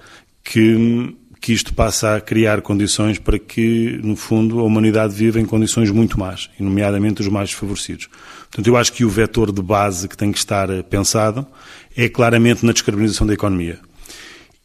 que, 0.43 1.15
que 1.41 1.53
isto 1.53 1.75
passa 1.75 2.17
a 2.17 2.21
criar 2.21 2.62
condições 2.62 3.19
para 3.19 3.38
que, 3.38 4.00
no 4.03 4.17
fundo, 4.17 4.61
a 4.61 4.62
humanidade 4.62 5.15
viva 5.15 5.38
em 5.38 5.44
condições 5.44 5.91
muito 5.91 6.19
más, 6.19 6.49
nomeadamente 6.59 7.21
os 7.21 7.29
mais 7.29 7.50
desfavorecidos. 7.50 8.09
Portanto, 8.43 8.67
eu 8.67 8.76
acho 8.76 8.93
que 8.93 9.05
o 9.05 9.11
vetor 9.11 9.53
de 9.53 9.62
base 9.62 10.09
que 10.09 10.17
tem 10.17 10.33
que 10.33 10.38
estar 10.38 10.69
pensado 10.85 11.47
é 11.94 12.09
claramente 12.09 12.65
na 12.65 12.73
descarbonização 12.73 13.26
da 13.26 13.35
economia. 13.35 13.79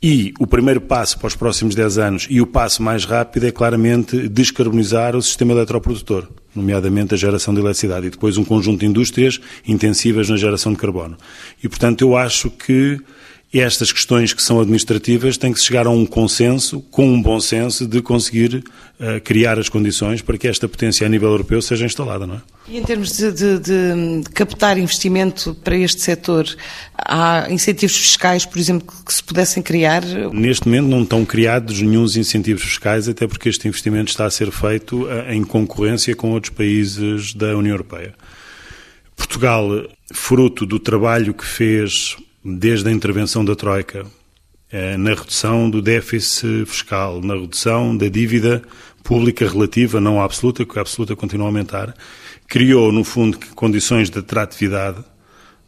E 0.01 0.33
o 0.39 0.45
primeiro 0.45 0.81
passo 0.81 1.18
para 1.18 1.27
os 1.27 1.36
próximos 1.36 1.74
10 1.74 1.97
anos 1.97 2.27
e 2.30 2.42
o 2.42 2.45
passo 2.45 2.83
mais 2.83 3.06
rápido 3.06 3.47
é 3.47 3.51
claramente 3.51 4.27
descarbonizar 4.27 5.15
o 5.15 5.21
sistema 5.21 5.53
eletroprodutor, 5.53 6.27
nomeadamente 6.53 7.13
a 7.13 7.18
geração 7.18 7.53
de 7.53 7.59
eletricidade, 7.62 8.07
e 8.07 8.09
depois 8.09 8.38
um 8.38 8.45
conjunto 8.45 8.81
de 8.81 8.86
indústrias 8.86 9.39
intensivas 9.68 10.30
na 10.30 10.38
geração 10.38 10.74
de 10.74 10.77
carbono. 10.77 11.18
E, 11.63 11.68
portanto, 11.68 12.01
eu 12.01 12.15
acho 12.15 12.51
que 12.51 13.00
estas 13.62 13.92
questões 13.92 14.34
que 14.34 14.44
são 14.44 14.60
administrativas 14.60 15.38
têm 15.38 15.54
que 15.54 15.59
chegar 15.59 15.88
a 15.88 15.90
um 15.90 16.06
consenso, 16.06 16.81
com 16.92 17.07
um 17.07 17.21
bom 17.21 17.40
senso, 17.40 17.88
de 17.88 18.02
conseguir 18.02 18.64
uh, 19.00 19.21
criar 19.24 19.57
as 19.57 19.69
condições 19.69 20.21
para 20.21 20.38
que 20.38 20.47
esta 20.47 20.68
potência 20.68 21.06
a 21.06 21.09
nível 21.09 21.30
europeu 21.30 21.62
seja 21.62 21.85
instalada, 21.85 22.28
não 22.28 22.35
é? 22.35 22.42
E 22.68 22.78
em 22.78 22.83
termos 22.83 23.16
de, 23.16 23.31
de, 23.31 23.59
de 23.59 24.30
captar 24.33 24.78
investimento 24.78 25.56
para 25.64 25.78
este 25.78 26.02
setor, 26.02 26.45
há 26.97 27.47
incentivos 27.50 27.95
fiscais, 27.95 28.45
por 28.45 28.59
exemplo, 28.59 28.94
que 29.06 29.14
se 29.14 29.24
pudessem 29.24 29.64
criar? 29.64 30.04
Neste 30.33 30.68
momento 30.68 30.88
não 30.88 31.04
estão 31.04 31.24
criados 31.24 31.81
nenhum 31.81 32.04
incentivos 32.06 32.64
fiscais, 32.64 33.07
até 33.07 33.28
porque 33.28 33.47
este 33.47 33.68
investimento 33.68 34.09
está 34.09 34.26
a 34.26 34.30
ser 34.30 34.52
feito 34.52 35.04
uh, 35.04 35.31
em 35.31 35.44
concorrência 35.44 36.16
com 36.16 36.31
outros 36.31 36.54
países 36.54 37.33
da 37.33 37.56
União 37.56 37.74
Europeia. 37.74 38.14
Portugal, 39.16 39.69
fruto 40.14 40.66
do 40.66 40.78
trabalho 40.78 41.33
que 41.33 41.45
fez 41.45 42.18
desde 42.45 42.90
a 42.90 42.92
intervenção 42.92 43.44
da 43.44 43.56
Troika, 43.56 44.06
eh, 44.71 44.95
na 44.97 45.16
redução 45.16 45.68
do 45.68 45.81
déficit 45.81 46.66
fiscal, 46.68 47.19
na 47.19 47.33
redução 47.33 47.97
da 47.97 48.07
dívida 48.07 48.61
pública 49.04 49.49
relativa, 49.49 49.99
não 49.99 50.21
absoluta, 50.21 50.64
porque 50.64 50.78
a 50.78 50.83
absoluta 50.83 51.16
continua 51.16 51.47
a 51.47 51.49
aumentar, 51.49 51.95
criou, 52.47 52.92
no 52.92 53.04
fundo, 53.04 53.40
condições 53.56 54.11
de 54.11 54.19
atratividade 54.19 55.04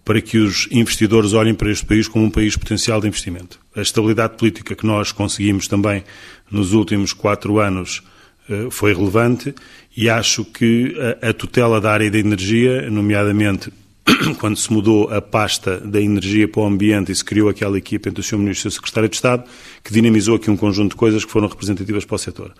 para 0.05 0.21
que 0.21 0.37
os 0.37 0.67
investidores 0.71 1.33
olhem 1.33 1.55
para 1.55 1.71
este 1.71 1.85
país 1.85 2.07
como 2.07 2.25
um 2.25 2.29
país 2.29 2.55
potencial 2.55 3.01
de 3.01 3.07
investimento. 3.07 3.59
A 3.75 3.81
estabilidade 3.81 4.37
política 4.37 4.75
que 4.75 4.85
nós 4.85 5.11
conseguimos 5.11 5.67
também 5.67 6.03
nos 6.49 6.73
últimos 6.73 7.11
quatro 7.11 7.59
anos 7.59 8.03
eh, 8.47 8.67
foi 8.69 8.93
relevante 8.93 9.53
e 9.95 10.09
acho 10.11 10.45
que 10.45 10.95
a 11.23 11.33
tutela 11.33 11.81
da 11.81 11.91
área 11.91 12.11
da 12.11 12.19
energia, 12.19 12.87
nomeadamente 12.91 13.71
quando 14.39 14.57
se 14.57 14.71
mudou 14.71 15.11
a 15.13 15.21
pasta 15.21 15.79
da 15.79 16.01
energia 16.01 16.47
para 16.47 16.61
o 16.61 16.65
ambiente 16.65 17.11
e 17.11 17.15
se 17.15 17.23
criou 17.23 17.49
aquela 17.49 17.77
equipa 17.77 18.09
entre 18.09 18.21
o 18.21 18.23
Sr. 18.23 18.37
Ministro 18.37 18.67
e 18.67 18.69
o 18.69 18.71
Secretário 18.71 19.09
de 19.09 19.15
Estado, 19.15 19.43
que 19.83 19.93
dinamizou 19.93 20.35
aqui 20.35 20.49
um 20.49 20.57
conjunto 20.57 20.91
de 20.91 20.97
coisas 20.97 21.23
que 21.25 21.31
foram 21.31 21.47
representativas 21.47 22.05
para 22.05 22.15
o 22.15 22.19
setor. 22.19 22.53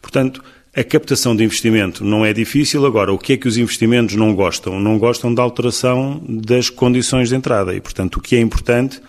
Portanto, 0.00 0.42
a 0.74 0.84
captação 0.84 1.34
de 1.34 1.42
investimento 1.42 2.04
não 2.04 2.24
é 2.24 2.32
difícil. 2.32 2.84
Agora, 2.84 3.12
o 3.12 3.18
que 3.18 3.32
é 3.32 3.36
que 3.36 3.48
os 3.48 3.56
investimentos 3.56 4.14
não 4.14 4.34
gostam? 4.34 4.78
Não 4.78 4.98
gostam 4.98 5.32
da 5.32 5.42
alteração 5.42 6.22
das 6.28 6.68
condições 6.68 7.30
de 7.30 7.34
entrada. 7.34 7.74
E, 7.74 7.80
portanto, 7.80 8.16
o 8.16 8.20
que 8.20 8.36
é 8.36 8.40
importante 8.40 9.00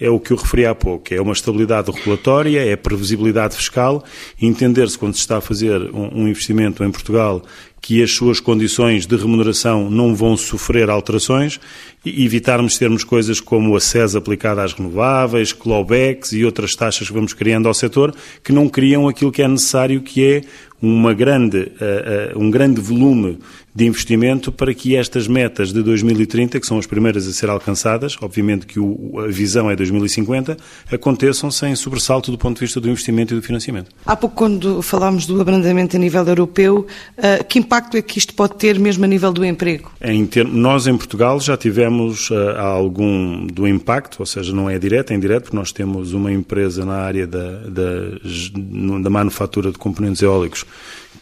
é 0.00 0.10
o 0.10 0.18
que 0.18 0.32
eu 0.32 0.36
referi 0.36 0.66
há 0.66 0.74
pouco, 0.74 1.14
é 1.14 1.20
uma 1.20 1.32
estabilidade 1.32 1.90
regulatória, 1.90 2.60
é 2.60 2.74
previsibilidade 2.76 3.56
fiscal, 3.56 4.04
entender-se 4.40 4.98
quando 4.98 5.14
se 5.14 5.20
está 5.20 5.38
a 5.38 5.40
fazer 5.40 5.80
um, 5.94 6.26
investimento 6.26 6.82
em 6.82 6.90
Portugal 6.90 7.42
que 7.84 8.02
as 8.02 8.12
suas 8.12 8.40
condições 8.40 9.04
de 9.04 9.14
remuneração 9.14 9.90
não 9.90 10.14
vão 10.14 10.38
sofrer 10.38 10.88
alterações 10.88 11.60
e 12.02 12.24
evitarmos 12.24 12.78
termos 12.78 13.04
coisas 13.04 13.40
como 13.40 13.76
a 13.76 13.80
SES 13.80 14.16
aplicada 14.16 14.64
às 14.64 14.72
renováveis, 14.72 15.52
clawbacks 15.52 16.32
e 16.32 16.46
outras 16.46 16.74
taxas 16.74 17.08
que 17.08 17.12
vamos 17.12 17.34
criando 17.34 17.68
ao 17.68 17.74
setor 17.74 18.14
que 18.42 18.54
não 18.54 18.70
criam 18.70 19.06
aquilo 19.06 19.30
que 19.30 19.42
é 19.42 19.48
necessário, 19.48 20.00
que 20.00 20.24
é 20.24 20.40
uma 20.80 21.12
grande, 21.12 21.58
uh, 21.58 22.38
uh, 22.38 22.42
um 22.42 22.50
grande 22.50 22.80
volume 22.80 23.38
de 23.74 23.84
investimento 23.86 24.52
para 24.52 24.72
que 24.72 24.94
estas 24.94 25.26
metas 25.26 25.72
de 25.72 25.82
2030, 25.82 26.60
que 26.60 26.66
são 26.66 26.78
as 26.78 26.86
primeiras 26.86 27.26
a 27.26 27.32
ser 27.32 27.50
alcançadas, 27.50 28.16
obviamente 28.22 28.66
que 28.66 28.78
o, 28.78 29.18
a 29.18 29.26
visão 29.26 29.68
é 29.68 29.74
2050, 29.74 30.56
aconteçam 30.92 31.50
sem 31.50 31.74
sobressalto 31.74 32.30
do 32.30 32.38
ponto 32.38 32.56
de 32.56 32.60
vista 32.60 32.80
do 32.80 32.88
investimento 32.88 33.34
e 33.34 33.36
do 33.36 33.42
financiamento. 33.42 33.90
Há 34.06 34.14
pouco, 34.14 34.36
quando 34.36 34.80
falámos 34.80 35.26
do 35.26 35.40
abrandamento 35.40 35.96
a 35.96 35.98
nível 35.98 36.24
europeu, 36.24 36.86
uh, 37.18 37.44
que 37.48 37.58
impacto 37.58 37.96
é 37.96 38.02
que 38.02 38.16
isto 38.16 38.32
pode 38.34 38.54
ter 38.54 38.78
mesmo 38.78 39.04
a 39.04 39.08
nível 39.08 39.32
do 39.32 39.44
emprego? 39.44 39.90
Em 40.00 40.24
ter, 40.24 40.46
nós, 40.46 40.86
em 40.86 40.96
Portugal, 40.96 41.40
já 41.40 41.56
tivemos 41.56 42.30
uh, 42.30 42.56
algum 42.56 43.44
do 43.46 43.66
impacto, 43.66 44.20
ou 44.20 44.26
seja, 44.26 44.52
não 44.52 44.70
é 44.70 44.78
direto, 44.78 45.12
é 45.12 45.16
indireto, 45.16 45.44
porque 45.44 45.56
nós 45.56 45.72
temos 45.72 46.12
uma 46.12 46.30
empresa 46.30 46.84
na 46.84 46.94
área 46.94 47.26
da, 47.26 47.50
da, 47.66 49.00
da 49.02 49.10
manufatura 49.10 49.72
de 49.72 49.78
componentes 49.78 50.22
eólicos 50.22 50.64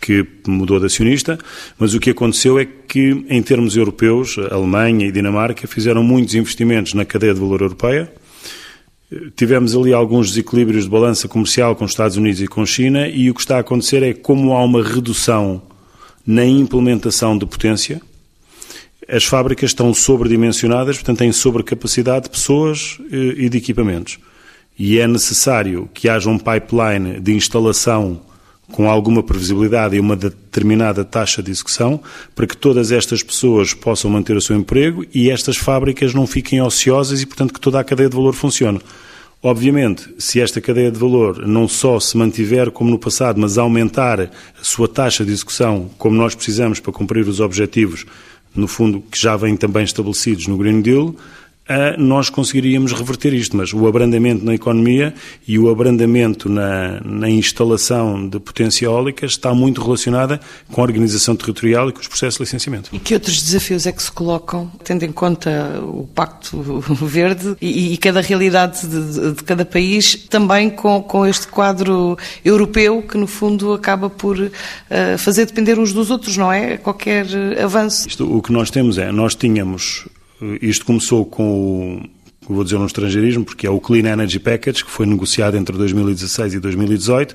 que 0.02 0.26
mudou 0.48 0.80
de 0.80 0.86
acionista, 0.86 1.38
mas 1.78 1.94
o 1.94 2.00
que 2.00 2.10
aconteceu 2.10 2.58
é 2.58 2.66
que, 2.66 3.24
em 3.28 3.40
termos 3.40 3.76
europeus, 3.76 4.36
a 4.50 4.54
Alemanha 4.56 5.06
e 5.06 5.12
Dinamarca 5.12 5.68
fizeram 5.68 6.02
muitos 6.02 6.34
investimentos 6.34 6.92
na 6.92 7.04
cadeia 7.04 7.32
de 7.32 7.38
valor 7.38 7.60
europeia. 7.60 8.12
Tivemos 9.36 9.76
ali 9.76 9.92
alguns 9.92 10.30
desequilíbrios 10.30 10.84
de 10.84 10.90
balança 10.90 11.28
comercial 11.28 11.76
com 11.76 11.84
os 11.84 11.92
Estados 11.92 12.16
Unidos 12.16 12.40
e 12.40 12.48
com 12.48 12.62
a 12.62 12.66
China, 12.66 13.06
e 13.06 13.30
o 13.30 13.34
que 13.34 13.40
está 13.40 13.58
a 13.58 13.60
acontecer 13.60 14.02
é 14.02 14.12
como 14.12 14.52
há 14.54 14.64
uma 14.64 14.82
redução 14.82 15.62
na 16.26 16.44
implementação 16.44 17.38
de 17.38 17.46
potência, 17.46 18.00
as 19.08 19.24
fábricas 19.24 19.70
estão 19.70 19.92
sobredimensionadas, 19.92 20.96
portanto 20.96 21.18
têm 21.18 21.32
sobrecapacidade 21.32 22.24
de 22.24 22.30
pessoas 22.30 22.98
eh, 23.10 23.34
e 23.36 23.48
de 23.48 23.58
equipamentos. 23.58 24.18
E 24.78 24.98
é 24.98 25.06
necessário 25.06 25.88
que 25.92 26.08
haja 26.08 26.30
um 26.30 26.38
pipeline 26.38 27.20
de 27.20 27.34
instalação 27.34 28.20
com 28.72 28.90
alguma 28.90 29.22
previsibilidade 29.22 29.94
e 29.94 30.00
uma 30.00 30.16
determinada 30.16 31.04
taxa 31.04 31.42
de 31.42 31.50
execução 31.50 32.00
para 32.34 32.46
que 32.46 32.56
todas 32.56 32.90
estas 32.90 33.22
pessoas 33.22 33.74
possam 33.74 34.10
manter 34.10 34.36
o 34.36 34.40
seu 34.40 34.56
emprego 34.56 35.04
e 35.14 35.30
estas 35.30 35.56
fábricas 35.56 36.14
não 36.14 36.26
fiquem 36.26 36.60
ociosas 36.60 37.22
e, 37.22 37.26
portanto, 37.26 37.54
que 37.54 37.60
toda 37.60 37.78
a 37.78 37.84
cadeia 37.84 38.08
de 38.08 38.16
valor 38.16 38.34
funcione. 38.34 38.80
Obviamente, 39.42 40.08
se 40.18 40.40
esta 40.40 40.60
cadeia 40.60 40.90
de 40.90 40.98
valor 40.98 41.46
não 41.46 41.66
só 41.68 41.98
se 42.00 42.16
mantiver 42.16 42.70
como 42.70 42.90
no 42.90 42.98
passado, 42.98 43.40
mas 43.40 43.58
aumentar 43.58 44.20
a 44.20 44.28
sua 44.62 44.88
taxa 44.88 45.24
de 45.24 45.32
execução, 45.32 45.90
como 45.98 46.16
nós 46.16 46.34
precisamos 46.34 46.78
para 46.80 46.92
cumprir 46.92 47.26
os 47.26 47.40
objetivos, 47.40 48.06
no 48.54 48.68
fundo, 48.68 49.02
que 49.10 49.20
já 49.20 49.36
vêm 49.36 49.56
também 49.56 49.82
estabelecidos 49.82 50.46
no 50.46 50.56
Green 50.56 50.80
Deal, 50.80 51.16
nós 51.96 52.28
conseguiríamos 52.28 52.92
reverter 52.92 53.32
isto, 53.32 53.56
mas 53.56 53.72
o 53.72 53.86
abrandamento 53.86 54.44
na 54.44 54.54
economia 54.54 55.14
e 55.46 55.58
o 55.58 55.70
abrandamento 55.70 56.48
na, 56.48 57.00
na, 57.00 57.30
instalação 57.30 58.28
de 58.28 58.40
potência 58.40 58.86
eólica 58.86 59.24
está 59.24 59.54
muito 59.54 59.80
relacionada 59.82 60.40
com 60.70 60.80
a 60.80 60.84
organização 60.84 61.36
territorial 61.36 61.88
e 61.88 61.92
com 61.92 62.00
os 62.00 62.08
processos 62.08 62.36
de 62.36 62.42
licenciamento. 62.42 62.90
E 62.92 62.98
que 62.98 63.14
outros 63.14 63.40
desafios 63.40 63.86
é 63.86 63.92
que 63.92 64.02
se 64.02 64.10
colocam, 64.10 64.70
tendo 64.82 65.04
em 65.04 65.12
conta 65.12 65.80
o 65.82 66.06
Pacto 66.12 66.60
Verde 67.06 67.56
e, 67.60 67.94
e 67.94 67.96
cada 67.96 68.20
realidade 68.20 68.86
de, 68.86 69.32
de, 69.34 69.44
cada 69.44 69.64
país, 69.64 70.16
também 70.28 70.68
com, 70.68 71.00
com 71.02 71.24
este 71.24 71.46
quadro 71.46 72.18
europeu 72.44 73.02
que, 73.02 73.16
no 73.16 73.26
fundo, 73.26 73.72
acaba 73.72 74.10
por 74.10 74.38
uh, 74.38 74.50
fazer 75.18 75.46
depender 75.46 75.78
uns 75.78 75.92
dos 75.92 76.10
outros, 76.10 76.36
não 76.36 76.52
é? 76.52 76.76
Qualquer 76.76 77.26
avanço. 77.62 78.08
Isto, 78.08 78.36
o 78.36 78.42
que 78.42 78.52
nós 78.52 78.70
temos 78.70 78.98
é, 78.98 79.12
nós 79.12 79.34
tínhamos 79.34 80.06
isto 80.60 80.84
começou 80.84 81.24
com 81.24 82.02
o, 82.48 82.54
vou 82.54 82.64
dizer 82.64 82.76
um 82.76 82.86
estrangeirismo, 82.86 83.44
porque 83.44 83.66
é 83.66 83.70
o 83.70 83.80
Clean 83.80 84.10
Energy 84.10 84.38
Package, 84.38 84.84
que 84.84 84.90
foi 84.90 85.06
negociado 85.06 85.56
entre 85.56 85.76
2016 85.76 86.54
e 86.54 86.60
2018 86.60 87.34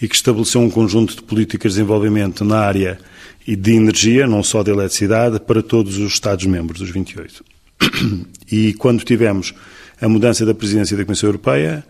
e 0.00 0.08
que 0.08 0.14
estabeleceu 0.14 0.60
um 0.60 0.70
conjunto 0.70 1.16
de 1.16 1.22
políticas 1.22 1.72
de 1.72 1.78
desenvolvimento 1.78 2.44
na 2.44 2.58
área 2.58 2.98
e 3.46 3.54
de 3.54 3.72
energia, 3.72 4.26
não 4.26 4.42
só 4.42 4.62
de 4.62 4.70
eletricidade, 4.70 5.38
para 5.40 5.62
todos 5.62 5.98
os 5.98 6.12
Estados-membros, 6.12 6.80
dos 6.80 6.90
28. 6.90 7.44
E 8.50 8.74
quando 8.74 9.02
tivemos 9.02 9.52
a 10.00 10.08
mudança 10.08 10.46
da 10.46 10.54
presidência 10.54 10.96
da 10.96 11.04
Comissão 11.04 11.28
Europeia, 11.28 11.84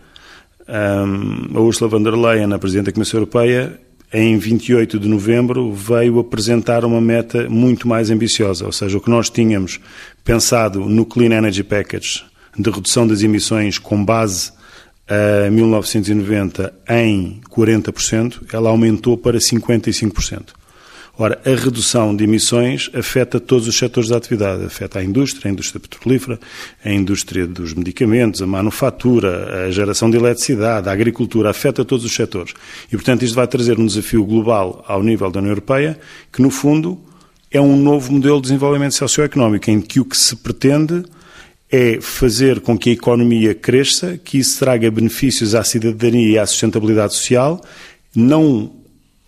a 0.67 1.59
Ursula 1.59 1.89
von 1.89 2.01
der 2.01 2.15
Leyen, 2.15 2.51
a 2.51 2.57
Presidente 2.57 2.87
da 2.87 2.91
Comissão 2.91 3.19
Europeia, 3.19 3.79
em 4.11 4.37
28 4.37 4.99
de 4.99 5.07
novembro, 5.07 5.73
veio 5.73 6.19
apresentar 6.19 6.85
uma 6.85 7.01
meta 7.01 7.49
muito 7.49 7.87
mais 7.87 8.09
ambiciosa, 8.09 8.65
ou 8.65 8.71
seja, 8.71 8.97
o 8.97 9.01
que 9.01 9.09
nós 9.09 9.29
tínhamos 9.29 9.79
pensado 10.23 10.81
no 10.81 11.05
Clean 11.05 11.35
Energy 11.35 11.63
Package 11.63 12.23
de 12.57 12.69
redução 12.69 13.07
das 13.07 13.21
emissões 13.21 13.77
com 13.77 14.03
base 14.03 14.51
a 15.07 15.49
1990 15.49 16.73
em 16.89 17.39
40%, 17.49 18.43
ela 18.51 18.69
aumentou 18.69 19.17
para 19.17 19.37
55%. 19.37 20.56
Ora, 21.19 21.41
a 21.43 21.49
redução 21.49 22.15
de 22.15 22.25
emissões 22.25 22.91
afeta 22.93 23.39
todos 23.39 23.67
os 23.67 23.75
setores 23.75 24.09
da 24.09 24.17
atividade. 24.17 24.63
Afeta 24.63 24.99
a 24.99 25.03
indústria, 25.03 25.49
a 25.49 25.51
indústria 25.51 25.79
petrolífera, 25.79 26.39
a 26.85 26.91
indústria 26.91 27.47
dos 27.47 27.73
medicamentos, 27.73 28.39
a 28.39 28.45
manufatura, 28.45 29.65
a 29.65 29.71
geração 29.71 30.11
de 30.11 30.17
eletricidade, 30.17 30.87
a 30.87 30.91
agricultura, 30.91 31.49
afeta 31.49 31.83
todos 31.83 32.05
os 32.05 32.13
setores. 32.13 32.53
E, 32.87 32.91
portanto, 32.91 33.23
isto 33.23 33.33
vai 33.33 33.47
trazer 33.47 33.79
um 33.79 33.87
desafio 33.87 34.23
global 34.23 34.85
ao 34.87 35.01
nível 35.01 35.31
da 35.31 35.39
União 35.39 35.53
Europeia, 35.53 35.99
que, 36.31 36.39
no 36.39 36.51
fundo, 36.51 37.01
é 37.49 37.59
um 37.59 37.75
novo 37.75 38.13
modelo 38.13 38.37
de 38.37 38.43
desenvolvimento 38.43 38.93
socioeconómico, 38.93 39.71
em 39.71 39.81
que 39.81 39.99
o 39.99 40.05
que 40.05 40.15
se 40.15 40.35
pretende 40.35 41.03
é 41.71 41.99
fazer 41.99 42.61
com 42.61 42.77
que 42.77 42.91
a 42.91 42.93
economia 42.93 43.55
cresça, 43.55 44.19
que 44.23 44.37
isso 44.37 44.59
traga 44.59 44.91
benefícios 44.91 45.55
à 45.55 45.63
cidadania 45.63 46.29
e 46.29 46.37
à 46.37 46.45
sustentabilidade 46.45 47.15
social, 47.15 47.59
não 48.15 48.76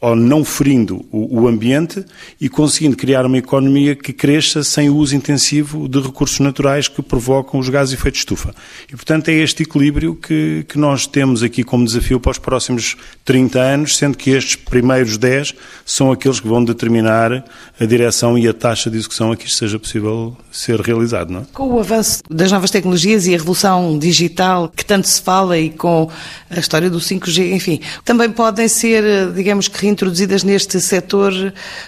ou 0.01 0.15
não 0.15 0.45
ferindo 0.45 1.05
o, 1.11 1.41
o, 1.41 1.47
ambiente 1.47 2.05
e 2.39 2.47
conseguindo 2.47 2.95
criar 2.95 3.25
uma 3.25 3.37
economia 3.37 3.95
que 3.95 4.13
cresça 4.13 4.63
sem 4.63 4.89
o 4.89 4.95
uso 4.95 5.13
intensivo 5.13 5.89
de 5.89 5.99
recursos 5.99 6.39
naturais 6.39 6.87
que 6.87 7.01
provocam 7.01 7.59
os 7.59 7.67
gases 7.67 7.89
de 7.89 7.95
efeito 7.95 8.13
de 8.13 8.19
estufa. 8.19 8.55
E, 8.87 8.95
portanto, 8.95 9.27
é 9.27 9.33
este 9.33 9.63
equilíbrio 9.63 10.15
que, 10.15 10.65
que 10.69 10.77
nós 10.77 11.05
temos 11.05 11.43
aqui 11.43 11.65
como 11.65 11.83
desafio 11.83 12.17
para 12.17 12.31
os 12.31 12.37
próximos 12.37 12.95
30 13.25 13.59
anos, 13.59 13.97
sendo 13.97 14.17
que 14.17 14.29
estes 14.29 14.55
primeiros 14.55 15.17
10 15.17 15.53
são 15.85 16.11
aqueles 16.13 16.39
que 16.39 16.47
vão 16.47 16.63
determinar 16.63 17.43
a 17.77 17.85
direção 17.85 18.37
e 18.37 18.47
a 18.47 18.53
taxa 18.53 18.89
de 18.89 18.97
execução 18.97 19.33
a 19.33 19.35
que 19.35 19.47
isto 19.47 19.57
seja 19.57 19.77
possível 19.77 20.37
ser 20.49 20.79
realizado. 20.79 21.31
Não 21.31 21.41
é? 21.41 21.43
Com 21.51 21.73
o 21.73 21.79
avanço 21.79 22.21
das 22.29 22.51
novas 22.51 22.71
tecnologias 22.71 23.27
e 23.27 23.35
a 23.35 23.37
revolução 23.37 23.99
digital 23.99 24.71
que 24.73 24.85
tanto 24.85 25.09
se 25.09 25.21
fala 25.21 25.57
e 25.57 25.69
com 25.69 26.09
a 26.49 26.59
história 26.59 26.89
do 26.89 26.99
5G, 26.99 27.51
enfim, 27.51 27.81
também 28.05 28.31
podem 28.31 28.67
ser, 28.69 29.31
digamos 29.33 29.67
que 29.67 29.88
introduzidas 29.89 30.43
neste 30.43 30.79
setor? 30.79 31.33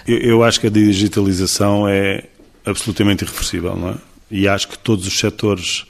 Eu, 0.06 0.18
eu 0.18 0.44
acho 0.44 0.60
que 0.60 0.66
a 0.66 0.70
digitalização 0.70 1.88
é 1.88 2.24
absolutamente 2.64 3.24
irreversível, 3.24 3.76
não 3.76 3.90
é? 3.90 3.94
E 4.30 4.48
acho 4.48 4.68
que 4.68 4.78
todos 4.78 5.06
os 5.06 5.18
setores 5.18 5.84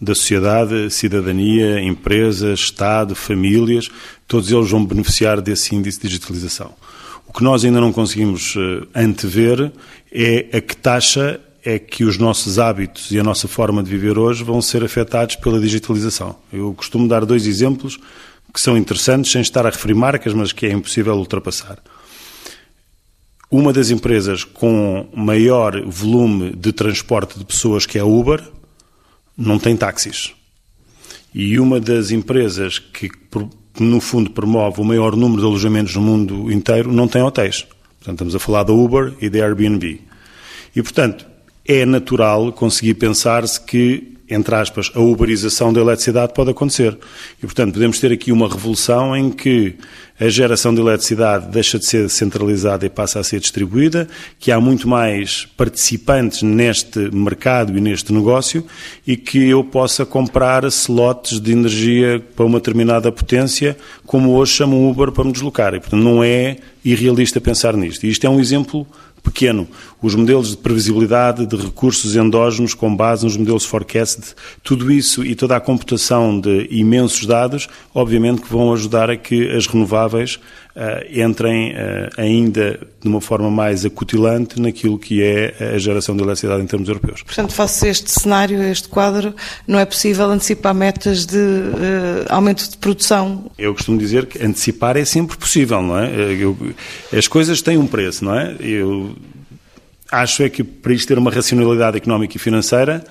da 0.00 0.14
sociedade, 0.14 0.90
cidadania, 0.90 1.80
empresas, 1.80 2.60
Estado, 2.60 3.14
famílias, 3.14 3.88
todos 4.26 4.50
eles 4.50 4.68
vão 4.68 4.84
beneficiar 4.84 5.40
desse 5.40 5.74
índice 5.74 6.00
de 6.00 6.08
digitalização. 6.08 6.72
O 7.26 7.32
que 7.32 7.44
nós 7.44 7.64
ainda 7.64 7.80
não 7.80 7.92
conseguimos 7.92 8.54
eh, 8.56 8.86
antever 8.94 9.70
é 10.12 10.56
a 10.56 10.60
que 10.60 10.76
taxa 10.76 11.40
é 11.64 11.78
que 11.78 12.04
os 12.04 12.18
nossos 12.18 12.58
hábitos 12.58 13.12
e 13.12 13.18
a 13.18 13.22
nossa 13.22 13.46
forma 13.46 13.82
de 13.82 13.90
viver 13.90 14.18
hoje 14.18 14.42
vão 14.42 14.60
ser 14.60 14.82
afetados 14.82 15.36
pela 15.36 15.60
digitalização. 15.60 16.36
Eu 16.52 16.74
costumo 16.74 17.06
dar 17.06 17.24
dois 17.24 17.46
exemplos 17.46 17.98
que 18.52 18.60
são 18.60 18.76
interessantes, 18.76 19.30
sem 19.30 19.40
estar 19.40 19.66
a 19.66 19.70
referir 19.70 19.94
marcas, 19.94 20.34
mas 20.34 20.52
que 20.52 20.66
é 20.66 20.72
impossível 20.72 21.14
ultrapassar. 21.14 21.78
Uma 23.50 23.72
das 23.72 23.90
empresas 23.90 24.44
com 24.44 25.08
maior 25.14 25.84
volume 25.86 26.54
de 26.56 26.72
transporte 26.72 27.38
de 27.38 27.44
pessoas, 27.44 27.86
que 27.86 27.98
é 27.98 28.00
a 28.00 28.04
Uber, 28.04 28.42
não 29.36 29.58
tem 29.58 29.76
táxis. 29.76 30.32
E 31.34 31.58
uma 31.58 31.80
das 31.80 32.10
empresas 32.10 32.78
que, 32.78 33.10
no 33.78 34.00
fundo, 34.00 34.30
promove 34.30 34.80
o 34.80 34.84
maior 34.84 35.16
número 35.16 35.40
de 35.40 35.46
alojamentos 35.46 35.94
no 35.94 36.02
mundo 36.02 36.52
inteiro, 36.52 36.92
não 36.92 37.08
tem 37.08 37.22
hotéis. 37.22 37.62
Portanto, 37.98 38.16
estamos 38.16 38.34
a 38.34 38.38
falar 38.38 38.64
da 38.64 38.72
Uber 38.72 39.14
e 39.20 39.30
da 39.30 39.44
Airbnb. 39.44 40.00
E, 40.74 40.82
portanto, 40.82 41.26
é 41.66 41.84
natural 41.84 42.52
conseguir 42.52 42.94
pensar-se 42.94 43.60
que 43.60 44.12
entre 44.34 44.54
aspas, 44.54 44.90
a 44.94 45.00
uberização 45.00 45.72
da 45.72 45.80
eletricidade 45.80 46.32
pode 46.32 46.50
acontecer. 46.50 46.96
E, 47.38 47.42
portanto, 47.42 47.74
podemos 47.74 48.00
ter 48.00 48.12
aqui 48.12 48.32
uma 48.32 48.48
revolução 48.48 49.14
em 49.14 49.30
que 49.30 49.76
a 50.18 50.28
geração 50.28 50.74
de 50.74 50.80
eletricidade 50.80 51.48
deixa 51.48 51.78
de 51.78 51.84
ser 51.84 52.08
centralizada 52.08 52.86
e 52.86 52.88
passa 52.88 53.18
a 53.18 53.24
ser 53.24 53.40
distribuída, 53.40 54.08
que 54.38 54.52
há 54.52 54.60
muito 54.60 54.88
mais 54.88 55.46
participantes 55.56 56.42
neste 56.42 56.98
mercado 57.12 57.76
e 57.76 57.80
neste 57.80 58.12
negócio 58.12 58.64
e 59.06 59.16
que 59.16 59.48
eu 59.48 59.64
possa 59.64 60.06
comprar 60.06 60.64
slots 60.64 61.40
de 61.40 61.52
energia 61.52 62.22
para 62.34 62.46
uma 62.46 62.58
determinada 62.58 63.10
potência, 63.10 63.76
como 64.06 64.30
hoje 64.30 64.52
chamo 64.52 64.88
Uber 64.88 65.10
para 65.10 65.24
me 65.24 65.32
deslocar. 65.32 65.74
E, 65.74 65.80
portanto, 65.80 66.02
não 66.02 66.22
é 66.22 66.56
irrealista 66.84 67.40
pensar 67.40 67.76
nisto. 67.76 68.06
E 68.06 68.10
isto 68.10 68.26
é 68.26 68.30
um 68.30 68.40
exemplo 68.40 68.86
pequeno. 69.22 69.68
Os 70.02 70.16
modelos 70.16 70.50
de 70.50 70.56
previsibilidade 70.56 71.46
de 71.46 71.56
recursos 71.56 72.16
endógenos 72.16 72.74
com 72.74 72.94
base 72.94 73.24
nos 73.24 73.36
modelos 73.36 73.64
forecast, 73.64 74.34
tudo 74.62 74.90
isso 74.90 75.24
e 75.24 75.36
toda 75.36 75.56
a 75.56 75.60
computação 75.60 76.38
de 76.38 76.66
imensos 76.70 77.24
dados, 77.24 77.68
obviamente 77.94 78.42
que 78.42 78.52
vão 78.52 78.72
ajudar 78.72 79.08
a 79.08 79.16
que 79.16 79.48
as 79.50 79.68
renováveis 79.68 80.40
uh, 80.76 81.20
entrem 81.20 81.72
uh, 81.72 81.74
ainda 82.16 82.80
de 83.00 83.08
uma 83.08 83.20
forma 83.20 83.50
mais 83.50 83.84
acutilante 83.84 84.60
naquilo 84.60 84.98
que 84.98 85.22
é 85.22 85.74
a 85.74 85.78
geração 85.78 86.16
de 86.16 86.22
eletricidade 86.22 86.62
em 86.62 86.66
termos 86.66 86.88
europeus. 86.88 87.22
Portanto, 87.22 87.52
face 87.52 87.86
a 87.86 87.90
este 87.90 88.10
cenário, 88.10 88.60
a 88.60 88.68
este 88.68 88.88
quadro, 88.88 89.34
não 89.66 89.78
é 89.78 89.84
possível 89.84 90.26
antecipar 90.26 90.74
metas 90.74 91.26
de 91.26 91.36
uh, 91.36 92.26
aumento 92.28 92.68
de 92.68 92.76
produção? 92.76 93.50
Eu 93.56 93.72
costumo 93.74 93.98
dizer 93.98 94.26
que 94.26 94.42
antecipar 94.44 94.96
é 94.96 95.04
sempre 95.04 95.36
possível, 95.36 95.80
não 95.80 95.98
é? 95.98 96.10
Eu, 96.38 96.56
as 97.16 97.28
coisas 97.28 97.62
têm 97.62 97.78
um 97.78 97.86
preço, 97.86 98.24
não 98.24 98.34
é? 98.34 98.56
Eu 98.60 99.14
acho 100.12 100.42
é 100.42 100.50
que 100.50 100.62
para 100.62 100.92
isto 100.92 101.08
ter 101.08 101.18
uma 101.18 101.30
racionalidade 101.30 101.96
económica 101.96 102.36
e 102.36 102.38
financeira, 102.38 103.02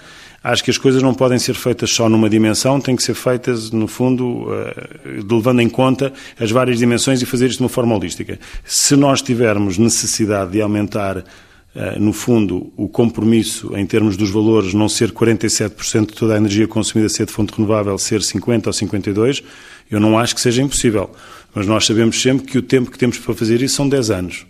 acho 0.43 0.63
que 0.63 0.70
as 0.70 0.77
coisas 0.77 1.01
não 1.01 1.13
podem 1.13 1.39
ser 1.39 1.55
feitas 1.55 1.91
só 1.91 2.08
numa 2.08 2.29
dimensão, 2.29 2.79
têm 2.79 2.96
que 2.96 3.01
ser 3.03 3.15
feitas, 3.15 3.72
no 3.72 3.88
fundo, 3.88 4.48
eh, 4.53 4.89
levando 5.29 5.62
em 5.62 5.70
conta 5.70 6.13
as 6.39 6.51
várias 6.51 6.77
dimensões 6.77 7.22
e 7.22 7.25
fazer 7.25 7.48
isto 7.48 7.58
de 7.58 7.63
uma 7.63 7.70
forma 7.70 7.96
holística. 7.96 8.39
Se 8.63 8.96
nós 8.96 9.22
tivermos 9.22 9.79
necessidade 9.79 10.51
de 10.51 10.62
aumentar 10.62 11.24
eh, 11.74 11.98
no 12.00 12.13
fundo, 12.13 12.72
o 12.77 12.88
compromisso 12.88 13.75
em 13.75 13.86
termos 13.86 14.15
dos 14.15 14.29
valores 14.29 14.74
não 14.74 14.88
ser 14.88 15.12
47% 15.12 16.08
de 16.08 16.13
toda 16.13 16.36
a 16.36 16.38
energia 16.38 16.67
consumida 16.67 17.10
ser 17.10 17.25
de 17.25 17.31
fonte 17.31 17.53
renovável, 17.53 17.98
ser 17.98 18.20
50% 18.20 18.67
ou 18.67 18.74
52%, 18.74 19.43
eu 19.89 20.00
não 20.00 20.20
acho 20.20 20.36
que 20.36 20.41
seja 20.41 20.62
impossível. 20.62 21.10
Mas 21.53 21.65
nós 21.65 21.86
sabemos 21.86 22.22
sempre 22.22 22.46
que 22.46 22.58
o 22.58 22.62
tempo 22.62 22.91
que 22.91 22.98
temos 22.98 23.17
para 23.17 23.34
fazer 23.34 23.62
isso 23.62 23.75
são 23.75 23.89
10 23.89 24.12
anos. 24.12 24.46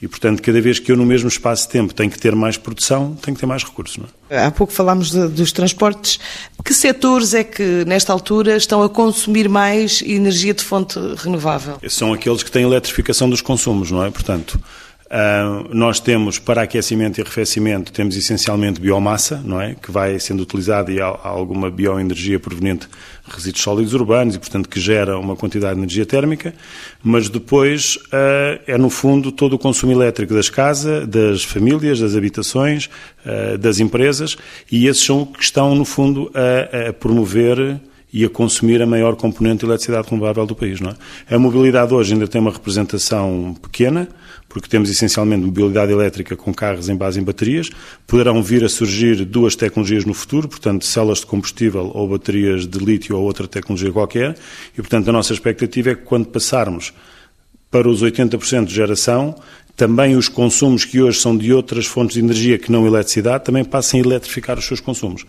E, 0.00 0.08
portanto, 0.08 0.42
cada 0.42 0.60
vez 0.60 0.78
que 0.78 0.90
eu, 0.90 0.96
no 0.96 1.06
mesmo 1.06 1.28
espaço 1.28 1.66
de 1.66 1.72
tempo, 1.72 1.94
tenho 1.94 2.10
que 2.10 2.18
ter 2.18 2.34
mais 2.34 2.56
produção, 2.56 3.16
tenho 3.22 3.34
que 3.34 3.40
ter 3.40 3.46
mais 3.46 3.62
recursos. 3.62 3.98
Não 3.98 4.06
é? 4.28 4.44
Há 4.44 4.50
pouco 4.50 4.72
falámos 4.72 5.10
de, 5.10 5.28
dos 5.28 5.52
transportes. 5.52 6.18
Que 6.64 6.74
setores 6.74 7.34
é 7.34 7.44
que, 7.44 7.84
nesta 7.86 8.12
altura, 8.12 8.56
estão 8.56 8.82
a 8.82 8.88
consumir 8.88 9.48
mais 9.48 10.02
energia 10.02 10.54
de 10.54 10.64
fonte 10.64 10.98
renovável? 11.16 11.78
São 11.88 12.12
aqueles 12.12 12.42
que 12.42 12.50
têm 12.50 12.62
eletrificação 12.62 13.28
dos 13.28 13.40
consumos, 13.40 13.90
não 13.90 14.04
é? 14.04 14.10
Portanto, 14.10 14.60
Uh, 15.12 15.68
nós 15.74 16.00
temos 16.00 16.38
para 16.38 16.62
aquecimento 16.62 17.18
e 17.18 17.20
arrefecimento, 17.20 17.92
temos 17.92 18.16
essencialmente 18.16 18.80
biomassa, 18.80 19.42
não 19.44 19.60
é? 19.60 19.74
Que 19.74 19.92
vai 19.92 20.18
sendo 20.18 20.42
utilizada 20.42 20.90
e 20.90 21.02
há, 21.02 21.04
alguma 21.04 21.70
bioenergia 21.70 22.40
proveniente 22.40 22.88
de 22.88 23.34
resíduos 23.34 23.62
sólidos 23.62 23.92
urbanos 23.92 24.36
e, 24.36 24.38
portanto, 24.38 24.70
que 24.70 24.80
gera 24.80 25.18
uma 25.18 25.36
quantidade 25.36 25.74
de 25.74 25.80
energia 25.80 26.06
térmica. 26.06 26.54
Mas 27.04 27.28
depois 27.28 27.96
uh, 27.96 28.62
é, 28.66 28.78
no 28.78 28.88
fundo, 28.88 29.30
todo 29.30 29.52
o 29.52 29.58
consumo 29.58 29.92
elétrico 29.92 30.32
das 30.32 30.48
casas, 30.48 31.06
das 31.06 31.44
famílias, 31.44 32.00
das 32.00 32.16
habitações, 32.16 32.88
uh, 33.26 33.58
das 33.58 33.80
empresas 33.80 34.38
e 34.70 34.86
esses 34.86 35.04
são 35.04 35.26
que 35.26 35.44
estão, 35.44 35.74
no 35.74 35.84
fundo, 35.84 36.32
a, 36.34 36.88
a 36.88 36.92
promover 36.94 37.78
e 38.12 38.24
a 38.24 38.28
consumir 38.28 38.82
a 38.82 38.86
maior 38.86 39.16
componente 39.16 39.60
de 39.60 39.66
eletricidade 39.66 40.08
renovável 40.10 40.44
do 40.44 40.54
país. 40.54 40.80
Não 40.80 40.90
é? 40.90 41.34
A 41.34 41.38
mobilidade 41.38 41.94
hoje 41.94 42.12
ainda 42.12 42.28
tem 42.28 42.40
uma 42.40 42.50
representação 42.50 43.56
pequena, 43.62 44.08
porque 44.48 44.68
temos 44.68 44.90
essencialmente 44.90 45.46
mobilidade 45.46 45.90
elétrica 45.90 46.36
com 46.36 46.52
carros 46.52 46.90
em 46.90 46.94
base 46.94 47.18
em 47.18 47.22
baterias. 47.22 47.70
Poderão 48.06 48.42
vir 48.42 48.62
a 48.64 48.68
surgir 48.68 49.24
duas 49.24 49.56
tecnologias 49.56 50.04
no 50.04 50.12
futuro, 50.12 50.46
portanto, 50.46 50.84
células 50.84 51.20
de 51.20 51.26
combustível 51.26 51.90
ou 51.94 52.06
baterias 52.06 52.66
de 52.66 52.78
lítio 52.78 53.16
ou 53.16 53.24
outra 53.24 53.48
tecnologia 53.48 53.90
qualquer. 53.90 54.36
E, 54.74 54.76
portanto, 54.76 55.08
a 55.08 55.12
nossa 55.12 55.32
expectativa 55.32 55.90
é 55.90 55.94
que 55.94 56.02
quando 56.02 56.26
passarmos 56.26 56.92
para 57.70 57.88
os 57.88 58.02
80% 58.02 58.66
de 58.66 58.74
geração, 58.74 59.34
também 59.76 60.16
os 60.16 60.28
consumos 60.28 60.84
que 60.84 61.00
hoje 61.00 61.18
são 61.18 61.36
de 61.36 61.52
outras 61.52 61.86
fontes 61.86 62.14
de 62.14 62.20
energia 62.20 62.58
que 62.58 62.70
não 62.70 62.86
eletricidade 62.86 63.44
também 63.44 63.64
passem 63.64 64.00
a 64.00 64.04
eletrificar 64.04 64.58
os 64.58 64.64
seus 64.64 64.80
consumos. 64.80 65.24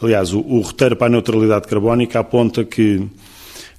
Aliás, 0.00 0.32
o, 0.32 0.40
o 0.40 0.60
roteiro 0.60 0.96
para 0.96 1.06
a 1.06 1.10
neutralidade 1.10 1.66
carbónica 1.66 2.20
aponta 2.20 2.64
que 2.64 3.02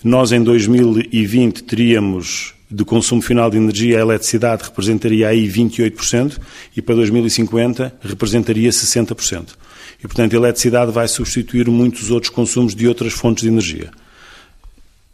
nós 0.03 0.31
em 0.31 0.43
2020 0.43 1.63
teríamos 1.63 2.53
de 2.69 2.83
consumo 2.83 3.21
final 3.21 3.49
de 3.49 3.57
energia, 3.57 3.97
a 3.97 4.01
eletricidade 4.01 4.63
representaria 4.63 5.29
aí 5.29 5.47
28% 5.47 6.37
e 6.75 6.81
para 6.81 6.95
2050 6.95 7.95
representaria 8.01 8.69
60%. 8.69 9.55
E, 9.99 10.01
portanto, 10.01 10.33
a 10.33 10.35
eletricidade 10.35 10.91
vai 10.91 11.07
substituir 11.07 11.69
muitos 11.69 12.11
outros 12.11 12.29
consumos 12.29 12.75
de 12.75 12.87
outras 12.87 13.13
fontes 13.13 13.43
de 13.43 13.49
energia. 13.49 13.89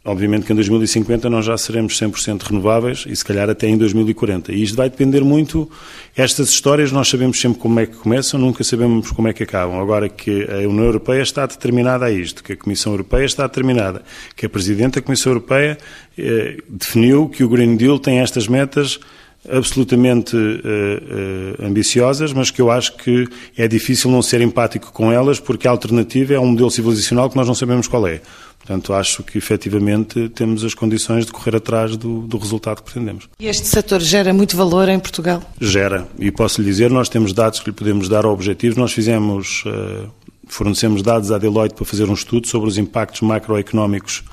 Obviamente 0.06 0.44
que 0.44 0.52
em 0.52 0.56
2050 0.56 1.30
nós 1.30 1.46
já 1.46 1.56
seremos 1.56 1.98
100% 1.98 2.42
renováveis 2.42 3.04
e 3.08 3.16
se 3.16 3.24
calhar 3.24 3.48
até 3.48 3.66
em 3.66 3.78
2040. 3.78 4.52
E 4.52 4.62
isto 4.62 4.76
vai 4.76 4.90
depender 4.90 5.22
muito. 5.22 5.70
Estas 6.14 6.50
histórias 6.50 6.92
nós 6.92 7.08
sabemos 7.08 7.40
sempre 7.40 7.58
como 7.58 7.80
é 7.80 7.86
que 7.86 7.96
começam, 7.96 8.38
nunca 8.38 8.62
sabemos 8.62 9.10
como 9.10 9.28
é 9.28 9.32
que 9.32 9.42
acabam. 9.42 9.80
Agora 9.80 10.06
que 10.10 10.46
a 10.50 10.68
União 10.68 10.84
Europeia 10.84 11.22
está 11.22 11.46
determinada 11.46 12.04
a 12.04 12.10
isto, 12.10 12.44
que 12.44 12.52
a 12.52 12.56
Comissão 12.56 12.92
Europeia 12.92 13.24
está 13.24 13.46
determinada, 13.46 14.02
que 14.36 14.44
a 14.44 14.48
Presidente 14.48 14.96
da 14.96 15.02
Comissão 15.02 15.32
Europeia 15.32 15.78
eh, 16.18 16.58
definiu 16.68 17.26
que 17.30 17.42
o 17.42 17.48
Green 17.48 17.74
Deal 17.74 17.98
tem 17.98 18.20
estas 18.20 18.46
metas 18.46 19.00
absolutamente 19.48 20.36
uh, 20.36 20.40
uh, 20.40 21.66
ambiciosas, 21.66 22.32
mas 22.32 22.50
que 22.50 22.62
eu 22.62 22.70
acho 22.70 22.96
que 22.96 23.28
é 23.56 23.68
difícil 23.68 24.10
não 24.10 24.22
ser 24.22 24.40
empático 24.40 24.92
com 24.92 25.12
elas, 25.12 25.38
porque 25.38 25.68
a 25.68 25.70
alternativa 25.70 26.34
é 26.34 26.40
um 26.40 26.46
modelo 26.46 26.70
civilizacional 26.70 27.28
que 27.28 27.36
nós 27.36 27.46
não 27.46 27.54
sabemos 27.54 27.86
qual 27.86 28.06
é. 28.06 28.20
Portanto, 28.58 28.94
acho 28.94 29.22
que 29.22 29.36
efetivamente 29.36 30.30
temos 30.30 30.64
as 30.64 30.72
condições 30.72 31.26
de 31.26 31.32
correr 31.32 31.56
atrás 31.56 31.98
do, 31.98 32.22
do, 32.22 32.38
resultado 32.38 32.78
que 32.78 32.84
pretendemos. 32.84 33.28
E 33.38 33.46
este 33.46 33.66
setor 33.66 34.00
gera 34.00 34.32
muito 34.32 34.56
valor 34.56 34.88
em 34.88 34.98
Portugal? 34.98 35.42
Gera, 35.60 36.08
e 36.18 36.32
posso 36.32 36.62
lhe 36.62 36.66
dizer, 36.66 36.90
nós 36.90 37.10
temos 37.10 37.34
dados 37.34 37.60
que 37.60 37.66
lhe 37.66 37.76
podemos 37.76 38.08
dar 38.08 38.24
objetivos. 38.24 38.78
Nós 38.78 38.90
fizemos, 38.90 39.64
uh, 39.66 40.08
fornecemos 40.46 41.02
dados 41.02 41.30
à 41.30 41.36
Deloitte 41.36 41.74
para 41.74 41.84
fazer 41.84 42.08
um 42.08 42.14
estudo 42.14 42.48
sobre 42.48 42.66
os 42.66 42.78
impactos 42.78 43.20
macroeconómicos 43.20 44.24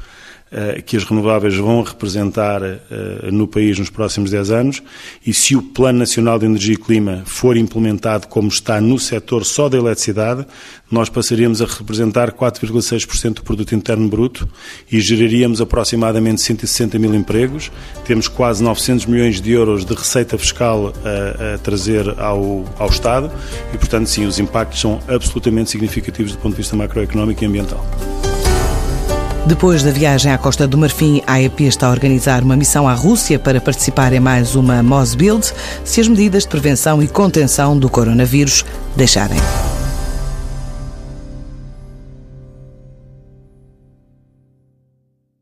que 0.85 0.97
as 0.97 1.03
renováveis 1.05 1.55
vão 1.55 1.81
representar 1.81 2.61
eh, 2.61 2.79
no 3.31 3.47
país 3.47 3.79
nos 3.79 3.89
próximos 3.89 4.31
10 4.31 4.51
anos 4.51 4.83
e 5.25 5.33
se 5.33 5.55
o 5.55 5.61
Plano 5.61 5.99
Nacional 5.99 6.37
de 6.37 6.45
Energia 6.45 6.73
e 6.73 6.77
Clima 6.77 7.23
for 7.25 7.55
implementado 7.55 8.27
como 8.27 8.49
está 8.49 8.81
no 8.81 8.99
setor 8.99 9.45
só 9.45 9.69
da 9.69 9.77
eletricidade, 9.77 10.45
nós 10.91 11.07
passaríamos 11.07 11.61
a 11.61 11.65
representar 11.65 12.33
4,6% 12.33 13.35
do 13.35 13.43
produto 13.43 13.73
interno 13.73 14.09
bruto 14.09 14.47
e 14.91 14.99
geraríamos 14.99 15.61
aproximadamente 15.61 16.41
160 16.41 16.99
mil 16.99 17.15
empregos. 17.15 17.71
Temos 18.05 18.27
quase 18.27 18.61
900 18.61 19.05
milhões 19.05 19.39
de 19.39 19.51
euros 19.51 19.85
de 19.85 19.93
receita 19.93 20.37
fiscal 20.37 20.91
a, 21.05 21.55
a 21.55 21.57
trazer 21.59 22.19
ao, 22.19 22.65
ao 22.77 22.89
Estado 22.89 23.31
e, 23.73 23.77
portanto, 23.77 24.07
sim, 24.07 24.25
os 24.25 24.37
impactos 24.37 24.81
são 24.81 24.99
absolutamente 25.07 25.69
significativos 25.69 26.33
do 26.33 26.39
ponto 26.39 26.51
de 26.51 26.57
vista 26.57 26.75
macroeconómico 26.75 27.41
e 27.41 27.47
ambiental. 27.47 27.85
Depois 29.45 29.81
da 29.81 29.89
viagem 29.89 30.31
à 30.31 30.37
Costa 30.37 30.67
do 30.67 30.77
Marfim, 30.77 31.21
a 31.25 31.33
AEP 31.33 31.63
está 31.65 31.87
a 31.87 31.91
organizar 31.91 32.43
uma 32.43 32.55
missão 32.55 32.87
à 32.87 32.93
Rússia 32.93 33.39
para 33.39 33.59
participar 33.59 34.13
em 34.13 34.19
mais 34.19 34.55
uma 34.55 34.83
MOSBuild, 34.83 35.51
se 35.83 35.99
as 35.99 36.07
medidas 36.07 36.43
de 36.43 36.49
prevenção 36.49 37.01
e 37.01 37.07
contenção 37.07 37.77
do 37.77 37.89
coronavírus 37.89 38.63
deixarem. 38.95 39.39